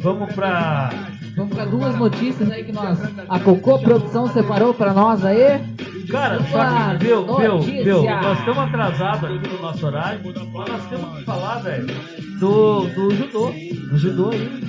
[0.00, 0.90] Vamos pra.
[1.36, 2.96] Vamos para duas notícias aí que nós,
[3.28, 5.73] a Cocô Produção separou pra nós aí.
[6.10, 6.64] Cara, só
[6.98, 7.84] que, viu, viu, notícia.
[7.84, 11.86] viu, nós estamos atrasados aqui no nosso horário, mas nós temos que falar, velho,
[12.38, 13.52] do, do judô.
[13.90, 14.64] Do judô aí.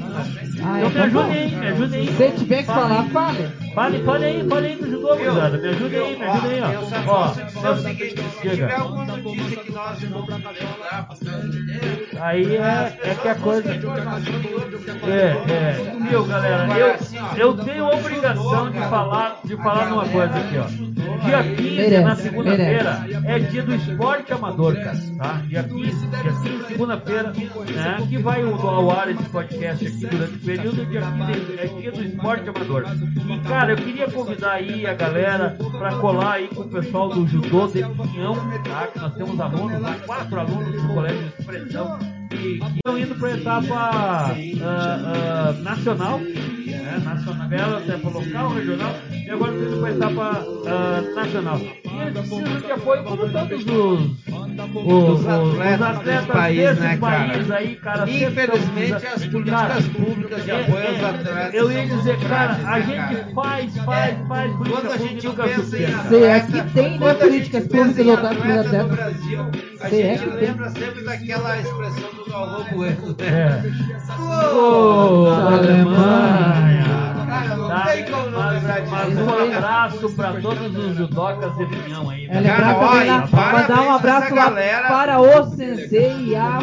[0.64, 1.32] Ah, Então me tá ajudem bom.
[1.32, 2.08] aí, me ajudem aí.
[2.16, 3.48] Se tiver que falar, fale.
[3.76, 5.58] Fale, fale aí, fale aí do judô, gurizada.
[5.58, 6.72] Me ajudem aí, me ajudem aí, ó.
[6.72, 10.38] Eu só Ó, posso dizer o seguinte: se tiver alguma notícia que nós vamos pro
[10.38, 13.70] Brasil inteiro, Aí é, é que a coisa.
[13.70, 16.08] É, é.
[16.10, 16.68] Viu, galera?
[16.78, 16.96] Eu,
[17.38, 20.96] eu tenho a obrigação de falar, de falar numa coisa aqui, ó.
[21.26, 24.98] Dia 15, Merece, na segunda-feira, é dia do esporte amador, cara.
[25.18, 25.42] Tá?
[25.48, 28.08] Dia 15, dia 15, segunda-feira, né?
[28.08, 30.86] Que vai ao ar esse podcast aqui durante o período.
[30.86, 32.86] Dia 15 é dia do esporte amador.
[33.28, 37.28] E, cara, eu queria convidar aí a galera pra colar aí com o pessoal do
[37.28, 38.88] Judô de Pinhão, tá?
[38.88, 43.16] Que nós temos alunos lá, quatro alunos do Colégio de Expressão que que estão indo
[43.16, 49.52] para a etapa ah, ah, nacional, né, nacional, ganharam a etapa local, regional, e agora
[49.54, 51.60] estão indo para a etapa ah, nacional.
[51.60, 54.26] E eles precisam de apoio como todos os,
[54.76, 57.34] os, Os atletas desse país, desse né, cara?
[57.34, 58.10] país aí, cara.
[58.10, 62.56] Infelizmente, as políticas Cara, públicas de é, apoio aos é, atletas Eu ia dizer, cara,
[62.56, 63.32] frágeis, a né, gente cara?
[63.34, 67.68] faz, faz, É, faz quando a gente nunca pensa em é que tem, né, políticas
[67.68, 68.88] pensa públicas em voltadas para os atleta no atletas.
[68.88, 69.40] Brasil,
[69.80, 72.25] a é gente lembra sempre daquela expressão do
[72.74, 73.26] Bueno, né?
[73.26, 73.62] É.
[75.56, 76.86] Alemanha!
[77.28, 77.82] Cara, não Tá?
[77.88, 78.92] tem como não Mas, lembrar disso.
[78.96, 82.26] mas um abraço pra todos os judocas de Pinhão aí.
[82.26, 84.88] É também olha, mandar um abraço galera.
[84.88, 86.60] para o Sensei e a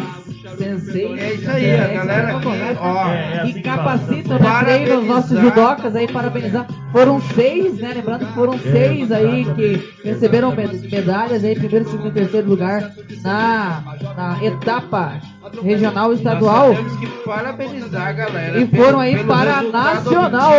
[0.57, 1.19] Sensei.
[1.19, 3.07] É isso aí, a É, galera aí, ó.
[3.07, 4.23] É, é assim que que Sensei.
[4.39, 6.65] né, treinam os nossos judocas aí, parabenizar.
[6.91, 7.91] Foram seis, né?
[7.95, 12.91] Lembrando que foram seis aí que receberam med- medalhas aí, primeiro, segundo e terceiro lugar
[13.23, 13.81] na,
[14.15, 15.13] na etapa
[15.61, 16.73] regional e estadual.
[16.73, 18.59] Nós temos que parabenizar a galera.
[18.59, 20.51] E pelo- foram aí pelo para a Nacional.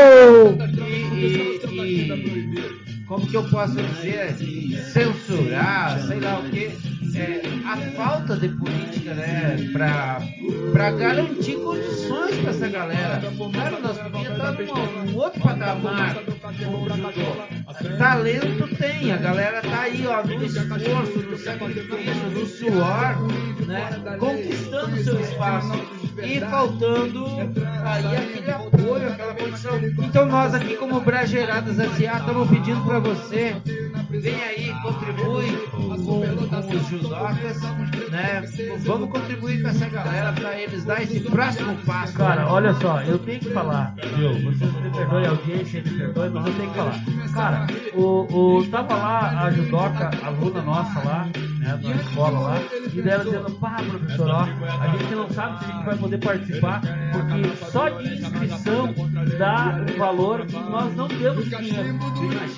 [1.15, 4.35] E, e- e- como que eu posso dizer?
[4.93, 6.95] Censurar, sei lá o que.
[7.65, 9.57] a falta de política, né?
[9.73, 10.21] Pra,
[10.73, 13.21] pra garantir condições pra essa galera.
[13.53, 14.53] Cara, nós podíamos estar
[15.05, 16.17] num, outro patamar.
[17.99, 24.17] Talento tem, a galera tá aí, ó, no esforço, no sacrifício, no suor, né?
[24.19, 25.73] Conquistando seu espaço
[26.23, 27.27] e faltando
[27.85, 29.79] aí aquele apoio, aquela condição.
[30.03, 32.19] Então nós aqui como Brageiradas S.A.
[32.19, 33.57] estamos pedindo para você,
[34.21, 37.61] vem aí, contribui com, os judocas,
[38.11, 38.43] né?
[38.85, 42.15] Vamos contribuir com essa galera para eles dar esse próximo passo.
[42.15, 44.53] Cara, olha só, eu tenho que falar, viu?
[44.53, 47.05] Vocês me perdoem, a audiência me perdoe, mas eu tenho que falar.
[47.35, 51.29] Cara, o, o, tava lá a judoca, aluna nossa lá,
[51.65, 52.59] né, né, na escola lá,
[52.93, 54.43] e ela dizendo, pá, professor, ó,
[54.81, 56.81] a gente não sabe se a gente vai poder participar,
[57.13, 58.95] porque só de inscrição
[59.39, 61.99] dá um valor que nós não temos dinheiro.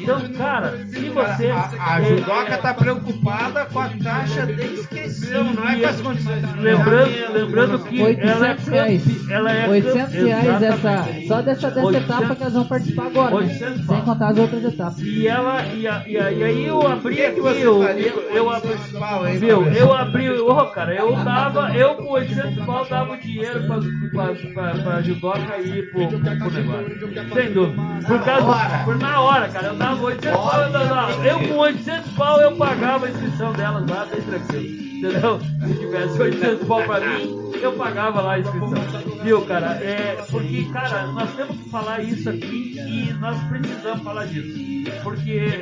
[0.00, 1.50] Então, cara, se você...
[1.50, 6.00] A, a é, judoca tá preocupada com a taxa de inscrição, não é com as
[6.00, 9.04] condições Lembrando, lembrando que ela é 800 reais.
[9.04, 12.64] campe- ela é 800 campe- reais essa, só dessa, dessa 800 etapa que elas vão
[12.64, 13.30] participar agora.
[13.30, 13.36] né?
[13.52, 14.02] 800 Sem pau.
[14.02, 14.98] contar as outras etapas.
[15.00, 18.46] E ela, e, a- e, a- e aí eu abri aqui, você eu, eu, eu
[18.46, 22.84] 800 abri, pau, hein, viu, eu abri, ô cara, eu dava, eu com 800 pau
[22.84, 23.78] dava o dinheiro pra,
[24.10, 29.20] pra, pra, pra judoca ir pro, pro, pro negócio, sem dúvida, por causa, por na
[29.20, 33.10] hora, cara, eu dava 800 pau, eu, dava, eu com 800 pau eu pagava a
[33.10, 34.66] inscrição delas lá, bem tranquilo,
[34.98, 35.40] entendeu?
[35.40, 38.85] Se tivesse 800 pau pra mim, eu pagava lá a inscrição,
[39.26, 44.26] viu, cara, é, porque, cara, nós temos que falar isso aqui e nós precisamos falar
[44.26, 44.66] disso.
[45.02, 45.60] Porque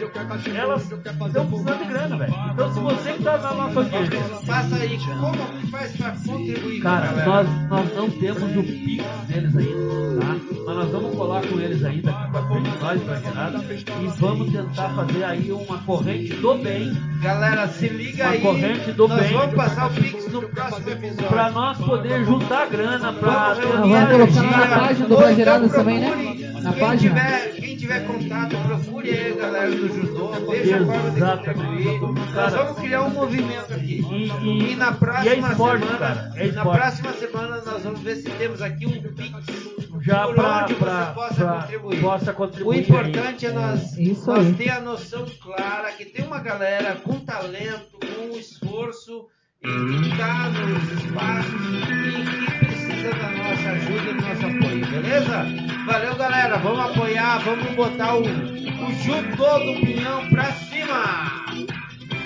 [0.55, 2.35] elas estão precisando de grana, velho.
[2.53, 6.83] Então se você que tá na nossa audiência, Passa aí, como que faz pra contribuir
[6.83, 10.64] cara, nós, nós não temos o Pix deles ainda, tá?
[10.67, 13.65] Mas nós vamos colar com eles aí daqui pra frente, nós pra Gerada,
[14.03, 18.41] e vamos tentar fazer aí uma corrente do bem Galera, se liga Uma aí.
[18.41, 19.33] corrente do nós bem.
[19.33, 21.29] vamos passar o Pix no próximo episódio.
[21.29, 24.43] pra nós poder juntar grana pra Vamos colocar energia.
[24.43, 26.51] na página do então também, né?
[26.63, 27.15] Na quem página.
[27.15, 32.01] Tiver, quem tiver contato, procure aí a galera do judô, veja a forma de contribuir.
[32.35, 34.05] Nós vamos criar um movimento aqui.
[34.11, 36.33] E, e, E na e próxima é esporte, semana, cara.
[36.37, 39.74] É na próxima semana nós vamos ver se temos aqui um Pix
[40.05, 42.01] Já por pra, onde pra, você possa pra- contribuir.
[42.01, 42.81] possa O contribuir.
[42.81, 47.99] importante é nós, Isso nós ter a noção clara que tem uma galera com talento,
[48.01, 49.27] com esforço
[49.63, 55.47] e que está nos espaços e que precisa da nossa ajuda, do nosso apoio, beleza?
[55.87, 56.59] Valeu, galera.
[56.59, 61.45] Vamos apoiar, vamos botar o, o judô do pinhão pra cima.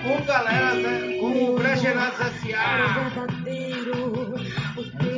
[0.03, 0.75] Com galera,
[1.21, 2.89] com o Bragerados S.A.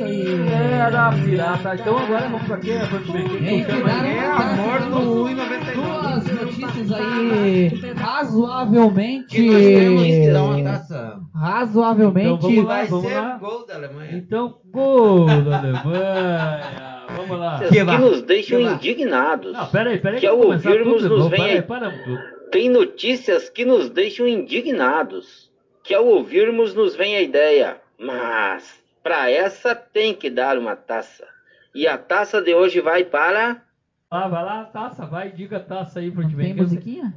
[0.01, 0.53] É isso aí.
[0.81, 1.75] Era pirata.
[1.75, 2.77] Então agora vamos pra quê?
[2.91, 4.17] Vamos ver quem Tem que que aí?
[4.17, 6.41] É a morte duas 1,99.
[6.41, 9.35] notícias aí razoavelmente.
[9.35, 11.19] Que nós temos que dar uma taça.
[11.35, 12.27] Razoavelmente.
[12.27, 12.75] Então vamos lá.
[12.75, 13.37] Vai ser lá.
[13.37, 14.17] gol da Alemanha.
[14.17, 17.05] Então, gol da Alemanha.
[17.15, 17.59] Vamos lá.
[17.59, 19.53] Notícias que nos deixam Que indignados.
[19.53, 20.19] Não, peraí, peraí.
[20.19, 22.19] Que ao ouvirmos tudo nos vem Peraí, tudo.
[22.51, 25.51] Tem notícias que nos deixam indignados.
[25.83, 27.77] Que ao ouvirmos nos vem a ideia.
[27.99, 31.25] Mas, para essa tem que dar uma taça.
[31.73, 33.61] E a taça de hoje vai para.
[34.09, 36.43] Ah, vai lá, taça, vai, diga a taça aí pro Não time.
[36.43, 37.13] tem musiquinha?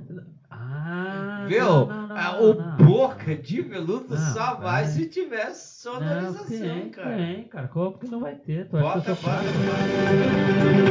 [0.48, 1.64] Ah, Viu?
[1.64, 4.84] não, não, não, Ah, não, o boca de veludo Não, só vai vai.
[4.86, 7.16] se tiver Não, sonorização, tem, cara.
[7.16, 7.66] tem, cara.
[7.68, 8.68] Como que não vai ter?
[8.68, 9.42] Tu acha que Bota, bota.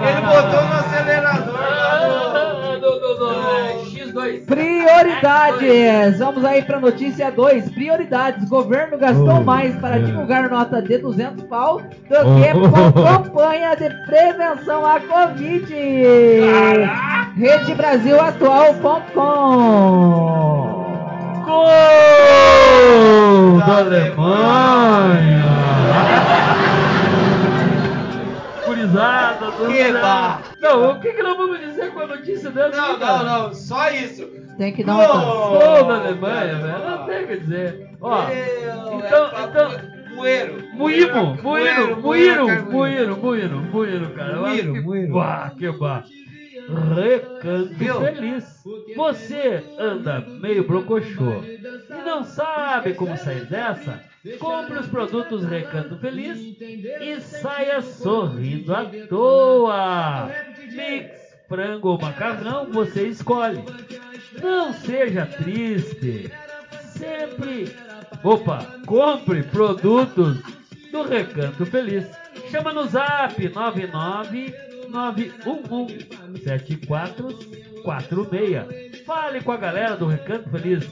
[0.08, 1.54] Ele botou no acelerador.
[1.56, 3.86] Ah, não, não, não,
[4.16, 4.46] 2.
[4.46, 6.18] Prioridades.
[6.18, 7.70] Vamos aí para notícia 2.
[7.70, 8.48] Prioridades.
[8.48, 9.98] Governo gastou oh, mais para é.
[9.98, 15.66] divulgar nota de 200 pau do que para campanha de prevenção à Covid.
[16.40, 17.32] Caraca.
[17.36, 19.16] Rede Brasil Atual.com.
[21.44, 21.66] Gol
[23.58, 25.44] da, Alemanha.
[28.64, 32.76] Curizada do céu bar- Não, o que, que nós vamos dizer com a notícia dessa?
[32.76, 34.26] Não, não, não, só isso.
[34.58, 35.84] Tem que dar uma Gol!
[35.84, 36.78] Da Alemanha, velho.
[36.78, 37.90] Não tem o que dizer.
[38.00, 40.54] Ó, Meu, então- é então- Moeiro.
[40.72, 42.46] Muímo, Muíro, Muíro, Muíro.
[42.70, 44.32] Muíro, Muíro, Muíro, cara.
[44.32, 45.12] Eu acho Muíro, que- Muíro.
[45.14, 46.04] Bah, que bah.
[46.94, 48.64] Recanto feliz.
[48.96, 54.00] Você anda meio brocochô e não sabe como sair dessa?
[54.40, 60.28] Compre os produtos Recanto Feliz e saia sorrindo à toa.
[60.76, 61.10] Mix,
[61.48, 63.64] frango ou macarrão, você escolhe.
[64.42, 66.30] Não seja triste.
[66.92, 67.74] Sempre.
[68.22, 70.38] Opa, compre produtos
[70.92, 72.06] do Recanto Feliz.
[72.50, 74.54] Chama no zap 99
[74.88, 76.08] 911
[76.44, 79.04] 7446.
[79.04, 80.86] fale com a galera do Recanto Feliz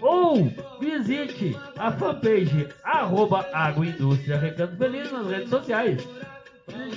[0.00, 6.06] ou visite a fanpage arroba Agroindústria Recanto Feliz nas redes sociais.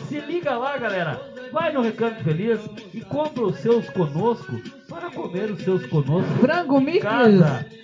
[0.08, 1.20] Se liga lá, galera.
[1.52, 2.60] Vai no Recanto Feliz
[2.94, 4.54] e compra os seus conosco
[4.88, 6.30] para comer os seus conosco.
[6.40, 7.06] Frango Mix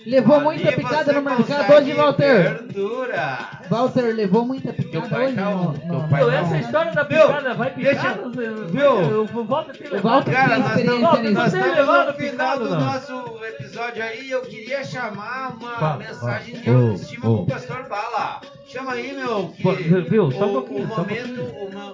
[0.06, 2.42] levou Ali muita picada no mercado hoje, Walter.
[2.42, 3.38] Verdura.
[3.68, 7.70] Walter levou muita picada pai hoje tá pai Meu, tá essa história da picada vai
[7.74, 8.16] picar.
[8.18, 8.82] Não viu?
[9.10, 10.02] Eu vou volta a ter levado.
[10.02, 12.80] Walter Cara, tem nós estamos, nós Tem no final do não?
[12.80, 14.30] nosso episódio aí.
[14.30, 17.36] Eu queria chamar uma Fala, mensagem de autoestima ô.
[17.44, 18.40] pro pastor Bala.
[18.68, 19.48] Chama aí, meu.
[19.56, 20.30] Que Pô, viu?
[20.32, 21.92] Só um o, pouquinho, o só um momento, o, ma-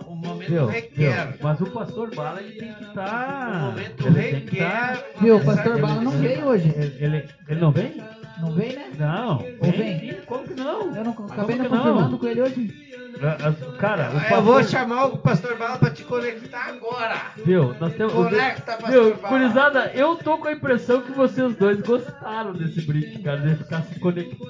[0.52, 0.66] momento Viu?
[0.66, 1.26] requer.
[1.26, 1.38] Viu?
[1.42, 3.56] Mas o pastor Bala ele tem que estar.
[3.56, 5.04] O momento requer.
[5.14, 6.72] uma Viu, o pastor Bala não veio hoje.
[6.76, 8.02] Ele, ele, ele não vem?
[8.40, 8.90] Não veio, né?
[8.98, 9.44] Não.
[9.60, 10.14] Ou vem?
[10.26, 10.96] Como que não?
[10.96, 11.66] Eu não acabei não?
[11.66, 12.91] confirmando com ele hoje.
[13.24, 14.36] Ah, ah, Cara, o pastor.
[14.38, 17.16] Eu vou chamar o pastor Bala pra te conectar agora.
[17.44, 17.74] Viu?
[17.78, 18.12] Nós temos.
[18.12, 19.28] Conecta, pastor Viu, Bala.
[19.28, 23.82] Curizada, eu tô com a impressão que vocês dois gostaram desse brinque, cara, de ficar
[23.82, 24.42] se conectando.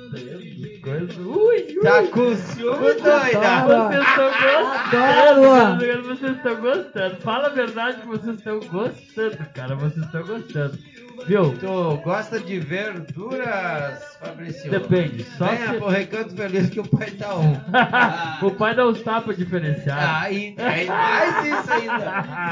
[0.82, 1.20] Coisa.
[1.20, 1.80] Ui, ui.
[1.82, 3.58] Tá com ciúme, doida?
[3.58, 3.88] Adoro.
[3.88, 5.78] Vocês estão Adoro.
[5.78, 7.16] gostando, vocês estão gostando.
[7.16, 9.74] Fala a verdade que vocês estão gostando, cara.
[9.76, 10.91] Vocês estão gostando.
[11.26, 11.54] Viu?
[11.58, 14.70] Tu gosta de verduras, Fabrício?
[14.70, 15.24] Depende.
[15.38, 15.76] Só Venha se...
[15.78, 17.52] pro Recanto Feliz que o pai tá um.
[18.46, 20.04] o pai dá os tapas diferenciados.
[20.04, 21.94] Ah, e tem mais isso ainda.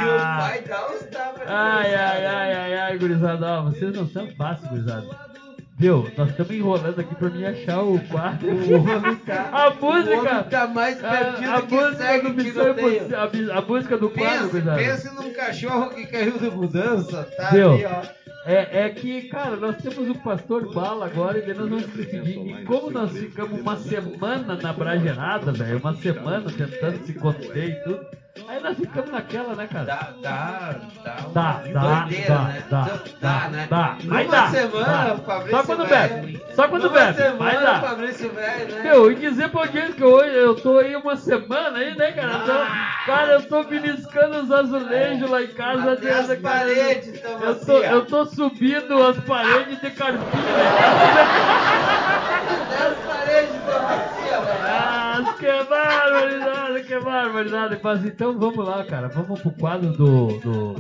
[0.01, 3.47] E o pai dá os tapas Ai, ai, ai, ai, ai, gurizada.
[3.47, 5.31] Ó, vocês não são fáceis, gurizada.
[5.77, 6.07] Viu?
[6.17, 8.51] Nós estamos enrolando aqui pra mim achar o quadro.
[8.51, 9.49] O homem tá.
[9.51, 10.19] A O música.
[10.19, 12.71] homem tá mais perdido A, a que música segue do que Missão.
[12.73, 13.19] Impossível.
[13.19, 14.77] A, a música do quadro, Pense, gurizada.
[14.77, 17.73] pense num cachorro que caiu de mudança, tá Viu?
[17.73, 18.20] ali, ó.
[18.45, 22.39] É, é que, cara, nós temos o pastor Bala agora e nós vamos decidir.
[22.39, 27.85] E como nós ficamos uma semana na bragerada, velho, uma semana tentando se conter e
[27.85, 28.07] tudo,
[28.49, 29.85] aí nós ficamos naquela, né, cara?
[29.85, 31.13] Dá, dá, dá.
[31.33, 32.63] Dá, uma dá, doideira, dá, né?
[32.71, 33.67] dá, Dá, dá, né?
[33.69, 33.97] dá.
[34.05, 35.15] Numa Aí dá, semana, dá.
[35.15, 36.43] o Fabrício Só quando vai- bebe.
[36.55, 37.17] Só quando bebe.
[37.17, 37.79] semana, Vai dar.
[37.83, 38.83] o Fabrício velho, né?
[38.83, 42.33] Meu, e dizer pra audiência que hoje eu tô aí uma semana aí, né, cara?
[42.33, 45.93] Eu tô- cara, eu tô beliscando os azulejos lá em casa.
[45.93, 46.41] Até as cara.
[46.41, 47.93] paredes tão eu tô, vazias.
[47.93, 50.21] eu tô subindo as paredes de carpinha.
[52.61, 54.61] Até as paredes estão vazias, velho.
[54.73, 57.81] Ah, que barbaridade, que barbaridade.
[57.83, 59.09] Mas então vamos lá, cara.
[59.09, 60.27] Vamos pro quadro do.
[60.39, 60.77] do...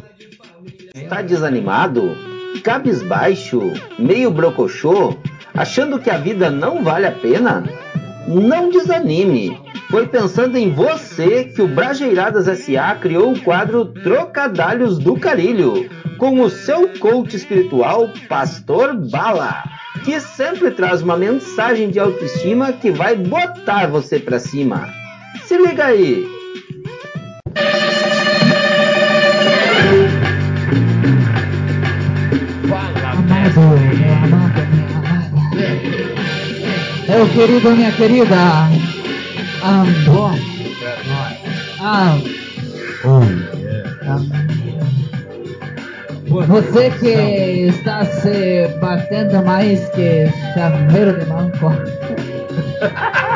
[1.09, 2.15] Tá desanimado?
[2.63, 3.61] Cabisbaixo?
[3.99, 5.17] Meio brocochô?
[5.55, 7.65] Achando que a vida não vale a pena?
[8.29, 9.59] Não desanime!
[9.91, 16.41] Foi pensando em você que o Brajeiradas SA criou o quadro Trocadalhos do Carilho, com
[16.41, 19.65] o seu coach espiritual, Pastor Bala,
[20.05, 24.88] que sempre traz uma mensagem de autoestima que vai botar você pra cima.
[25.45, 26.26] Se liga aí!
[37.09, 38.36] Meu querido, minha querida.
[39.62, 40.32] Amor.
[41.80, 42.16] Ah,
[46.31, 51.72] você que está se batendo mais que chaveiro de manco.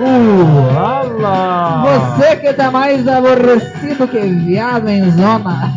[0.00, 1.82] Uh, ala!
[1.84, 5.70] Você que tá mais aborrecido que viado em zona.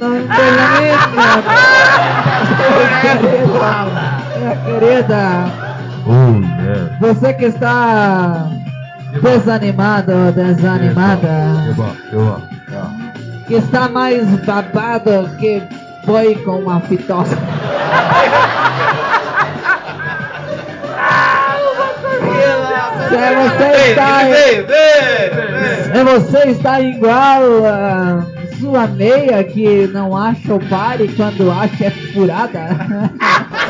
[0.00, 0.98] Não termina,
[4.36, 6.53] minha querida.
[7.00, 8.48] Você que está
[9.22, 11.74] desanimado ou desanimada,
[13.46, 15.62] que está mais babado que
[16.06, 17.36] boi com uma fitosa.
[23.08, 24.20] Se você está,
[25.92, 28.26] se você está igual a
[28.58, 32.60] sua meia que não acha o pare quando acha é furada.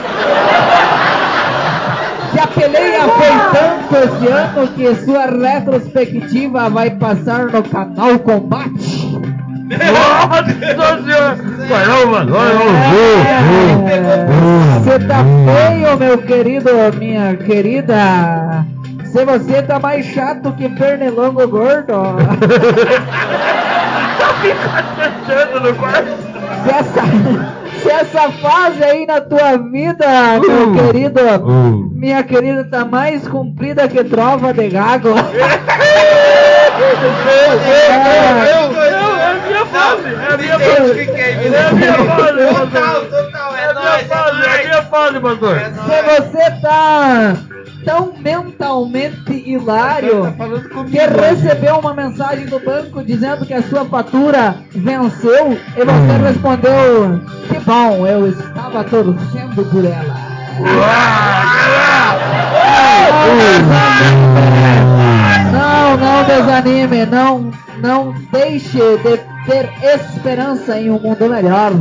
[2.34, 9.20] Se a peleia foi tanto esse ano que sua retrospectiva vai passar no canal Combate.
[10.76, 11.38] Nossa senhora!
[11.68, 12.26] Caramba,
[14.80, 18.66] Você tá feio, meu querido, minha querida.
[19.04, 21.94] Se você tá mais chato que pernilongo gordo.
[25.26, 26.34] Sentando no quarto.
[27.88, 30.06] Essa fase aí na tua vida,
[30.40, 31.20] meu querido,
[31.94, 35.10] minha querida, tá mais comprida que trova de gago.
[37.64, 40.94] É a minha fase, é a minha fase.
[40.94, 41.46] que que é?
[41.46, 43.24] É a minha fase, Total, pastor.
[43.24, 45.60] total, É é a minha fase, é a minha fase, pastor.
[45.60, 47.36] Se você tá
[47.84, 53.84] tão mentalmente Hilário, Tá comigo que recebeu uma mensagem do banco dizendo que a sua
[53.84, 60.34] fatura venceu e você respondeu: Que bom, eu estava torcendo por ela.
[65.52, 67.50] Não, não desanime, não,
[67.82, 71.72] não deixe de ter esperança em um mundo melhor.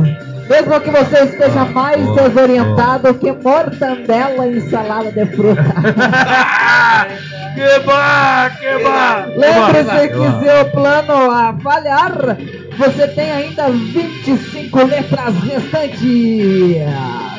[0.48, 5.64] Mesmo que você esteja mais desorientado que mortandela em salada de fruta.
[7.54, 9.38] Que bom, que bom.
[9.38, 12.36] Lembre-se que se o plano a falhar,
[12.76, 16.02] você tem ainda 25 letras restantes.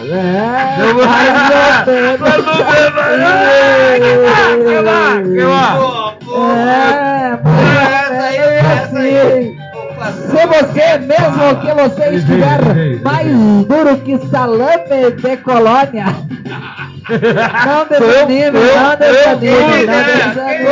[0.08, 2.86] É, Eu vou- Vamos ver.
[4.00, 5.46] Que que
[6.26, 7.60] pô, É, mais
[7.92, 9.55] Essa aí, essa aí.
[10.12, 13.28] Se você, mesmo que você estiver mais
[13.66, 16.06] duro que salame de colônia,
[17.66, 20.66] não desanime, não desanime, não desanime.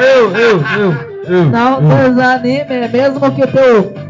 [0.00, 0.94] Eu, eu, eu,
[1.26, 1.44] eu.
[1.46, 4.04] Não desanime, mesmo que teu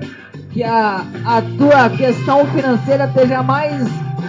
[0.54, 3.82] que a, a tua questão financeira esteja mais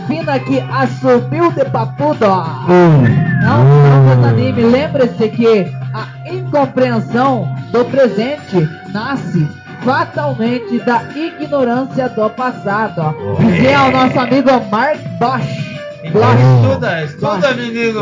[0.07, 2.25] fina que assobio de papudo.
[3.41, 4.63] Não, não desanime.
[4.63, 9.47] Lembre-se que a incompreensão do presente nasce
[9.85, 13.15] fatalmente da ignorância do passado.
[13.39, 15.75] Dizia o nosso amigo Mark Bosch.
[16.03, 18.01] Então estuda, estuda, menino.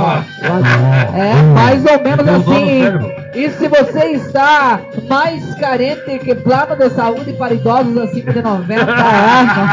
[1.14, 3.23] É mais ou menos no assim.
[3.36, 4.80] E se você está
[5.10, 9.70] mais carente que plano de saúde para idosos acima de 90 anos,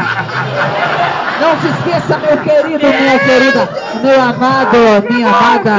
[1.39, 3.69] não se esqueça, meu querido, minha querida,
[4.01, 4.77] meu amado,
[5.09, 5.75] minha amada.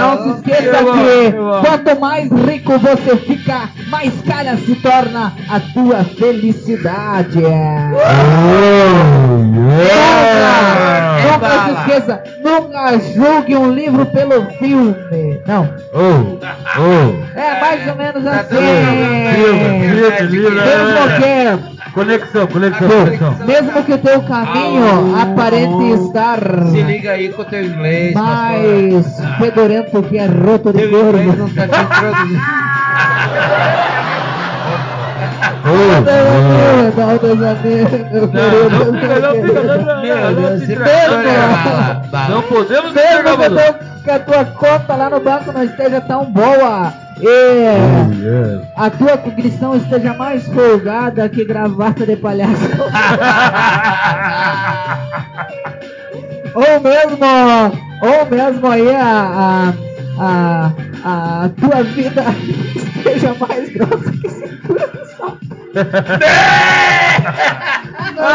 [0.00, 6.04] Não se esqueça que quanto mais rico você fica, mais cara se torna a tua
[6.04, 7.42] felicidade.
[9.52, 10.99] Nunca,
[11.50, 14.94] nunca se esqueça, nunca julgue um livro pelo filme.
[15.46, 16.38] Não, Oh,
[16.78, 17.38] oh.
[17.38, 18.56] é mais ou menos Tá assim.
[19.90, 20.54] Livro, livro, livro.
[20.54, 23.34] Mesmo que, Conexão, conexão, conexão.
[23.46, 26.38] mesmo que o teu caminho aparente estar
[26.70, 28.30] Se liga aí com o teu inglês, pastor.
[28.30, 31.36] mais fedorento que é roto de gordo.
[31.36, 31.64] não tá.
[33.96, 33.99] Oh,
[42.12, 43.38] Não Meu é podemos entregar
[44.02, 47.68] que, a tua conta lá no banco não esteja tão boa e
[48.76, 52.54] a tua cognição esteja mais folgada que gravata de palhaço.
[56.54, 57.26] ou mesmo,
[58.02, 59.74] ou mesmo aí a,
[60.18, 60.72] a,
[61.04, 62.24] a, a tua vida
[62.74, 64.49] esteja mais grossa que.
[68.16, 68.26] Não,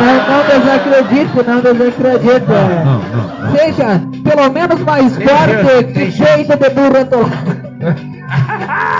[0.00, 1.60] não, não desacredite, não.
[1.60, 1.72] Não,
[2.54, 3.56] não, não.
[3.56, 7.70] Seja pelo menos mais forte que peito de burro atolado.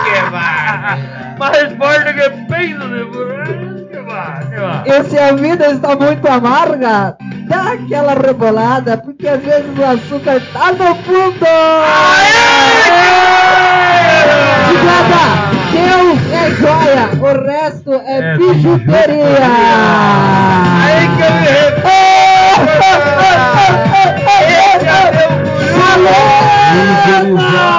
[0.04, 0.98] Que vai.
[1.38, 3.88] Mais forte que peido de burro.
[3.90, 4.82] Que vai, que vai.
[4.86, 7.16] E se a vida está muito amarga,
[7.48, 11.46] dá aquela rebolada, porque às vezes o açúcar tá no fundo.
[14.68, 15.59] Chegada, Deus
[16.32, 19.46] é joia, o resto é, É bijuteria.
[20.84, 21.50] Aí que eu me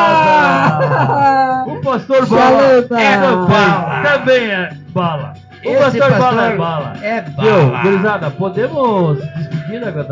[0.02, 1.66] Chaleta!
[1.68, 3.00] O pastor Bala Chaleta!
[3.00, 4.02] é bala.
[4.04, 5.34] Também é bala.
[5.64, 6.94] O Esse pastor Bala é pastor bala.
[7.04, 7.82] é Viu, bala.
[7.84, 9.20] gurizada, podemos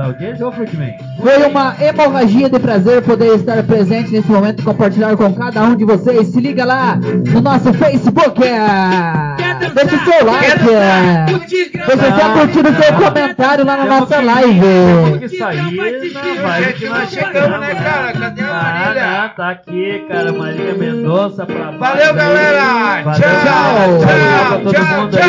[0.03, 0.93] audiência ou Fruitman?
[1.21, 5.75] Foi uma hemorragia de prazer poder estar presente nesse momento e compartilhar com cada um
[5.75, 6.27] de vocês.
[6.27, 8.43] Se liga lá no nosso Facebook.
[8.43, 9.49] é.
[9.73, 10.69] Deixa o seu like.
[10.69, 11.25] é.
[11.25, 14.59] Deixa o seu curtir o seu comentário lá na Temos nossa que- live.
[14.61, 15.69] Temos que sair na
[16.73, 18.13] que nós nós chegamos, né, cara?
[18.13, 19.21] Cadê a Ah, Marília?
[19.21, 20.33] não, tá aqui, cara.
[20.33, 23.01] Marília Mendonça pra Valeu, galera!
[23.03, 23.99] Valeu, Tchau, galera.
[23.99, 25.19] tchau, tchau, tchau.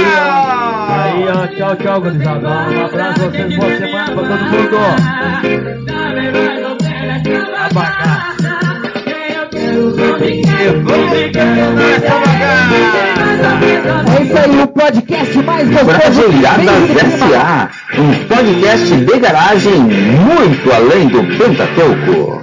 [0.90, 1.46] Aí, ó.
[1.56, 2.48] Tchau, tchau, gurizada.
[2.48, 4.76] Um abraço a vocês, boa semana pra todo mundo.
[14.06, 16.22] É isso aí, o podcast mais gostoso.
[16.32, 16.48] Cima.
[17.00, 17.70] S.A.
[17.98, 22.42] Um podcast de garagem muito além do Pentateuco.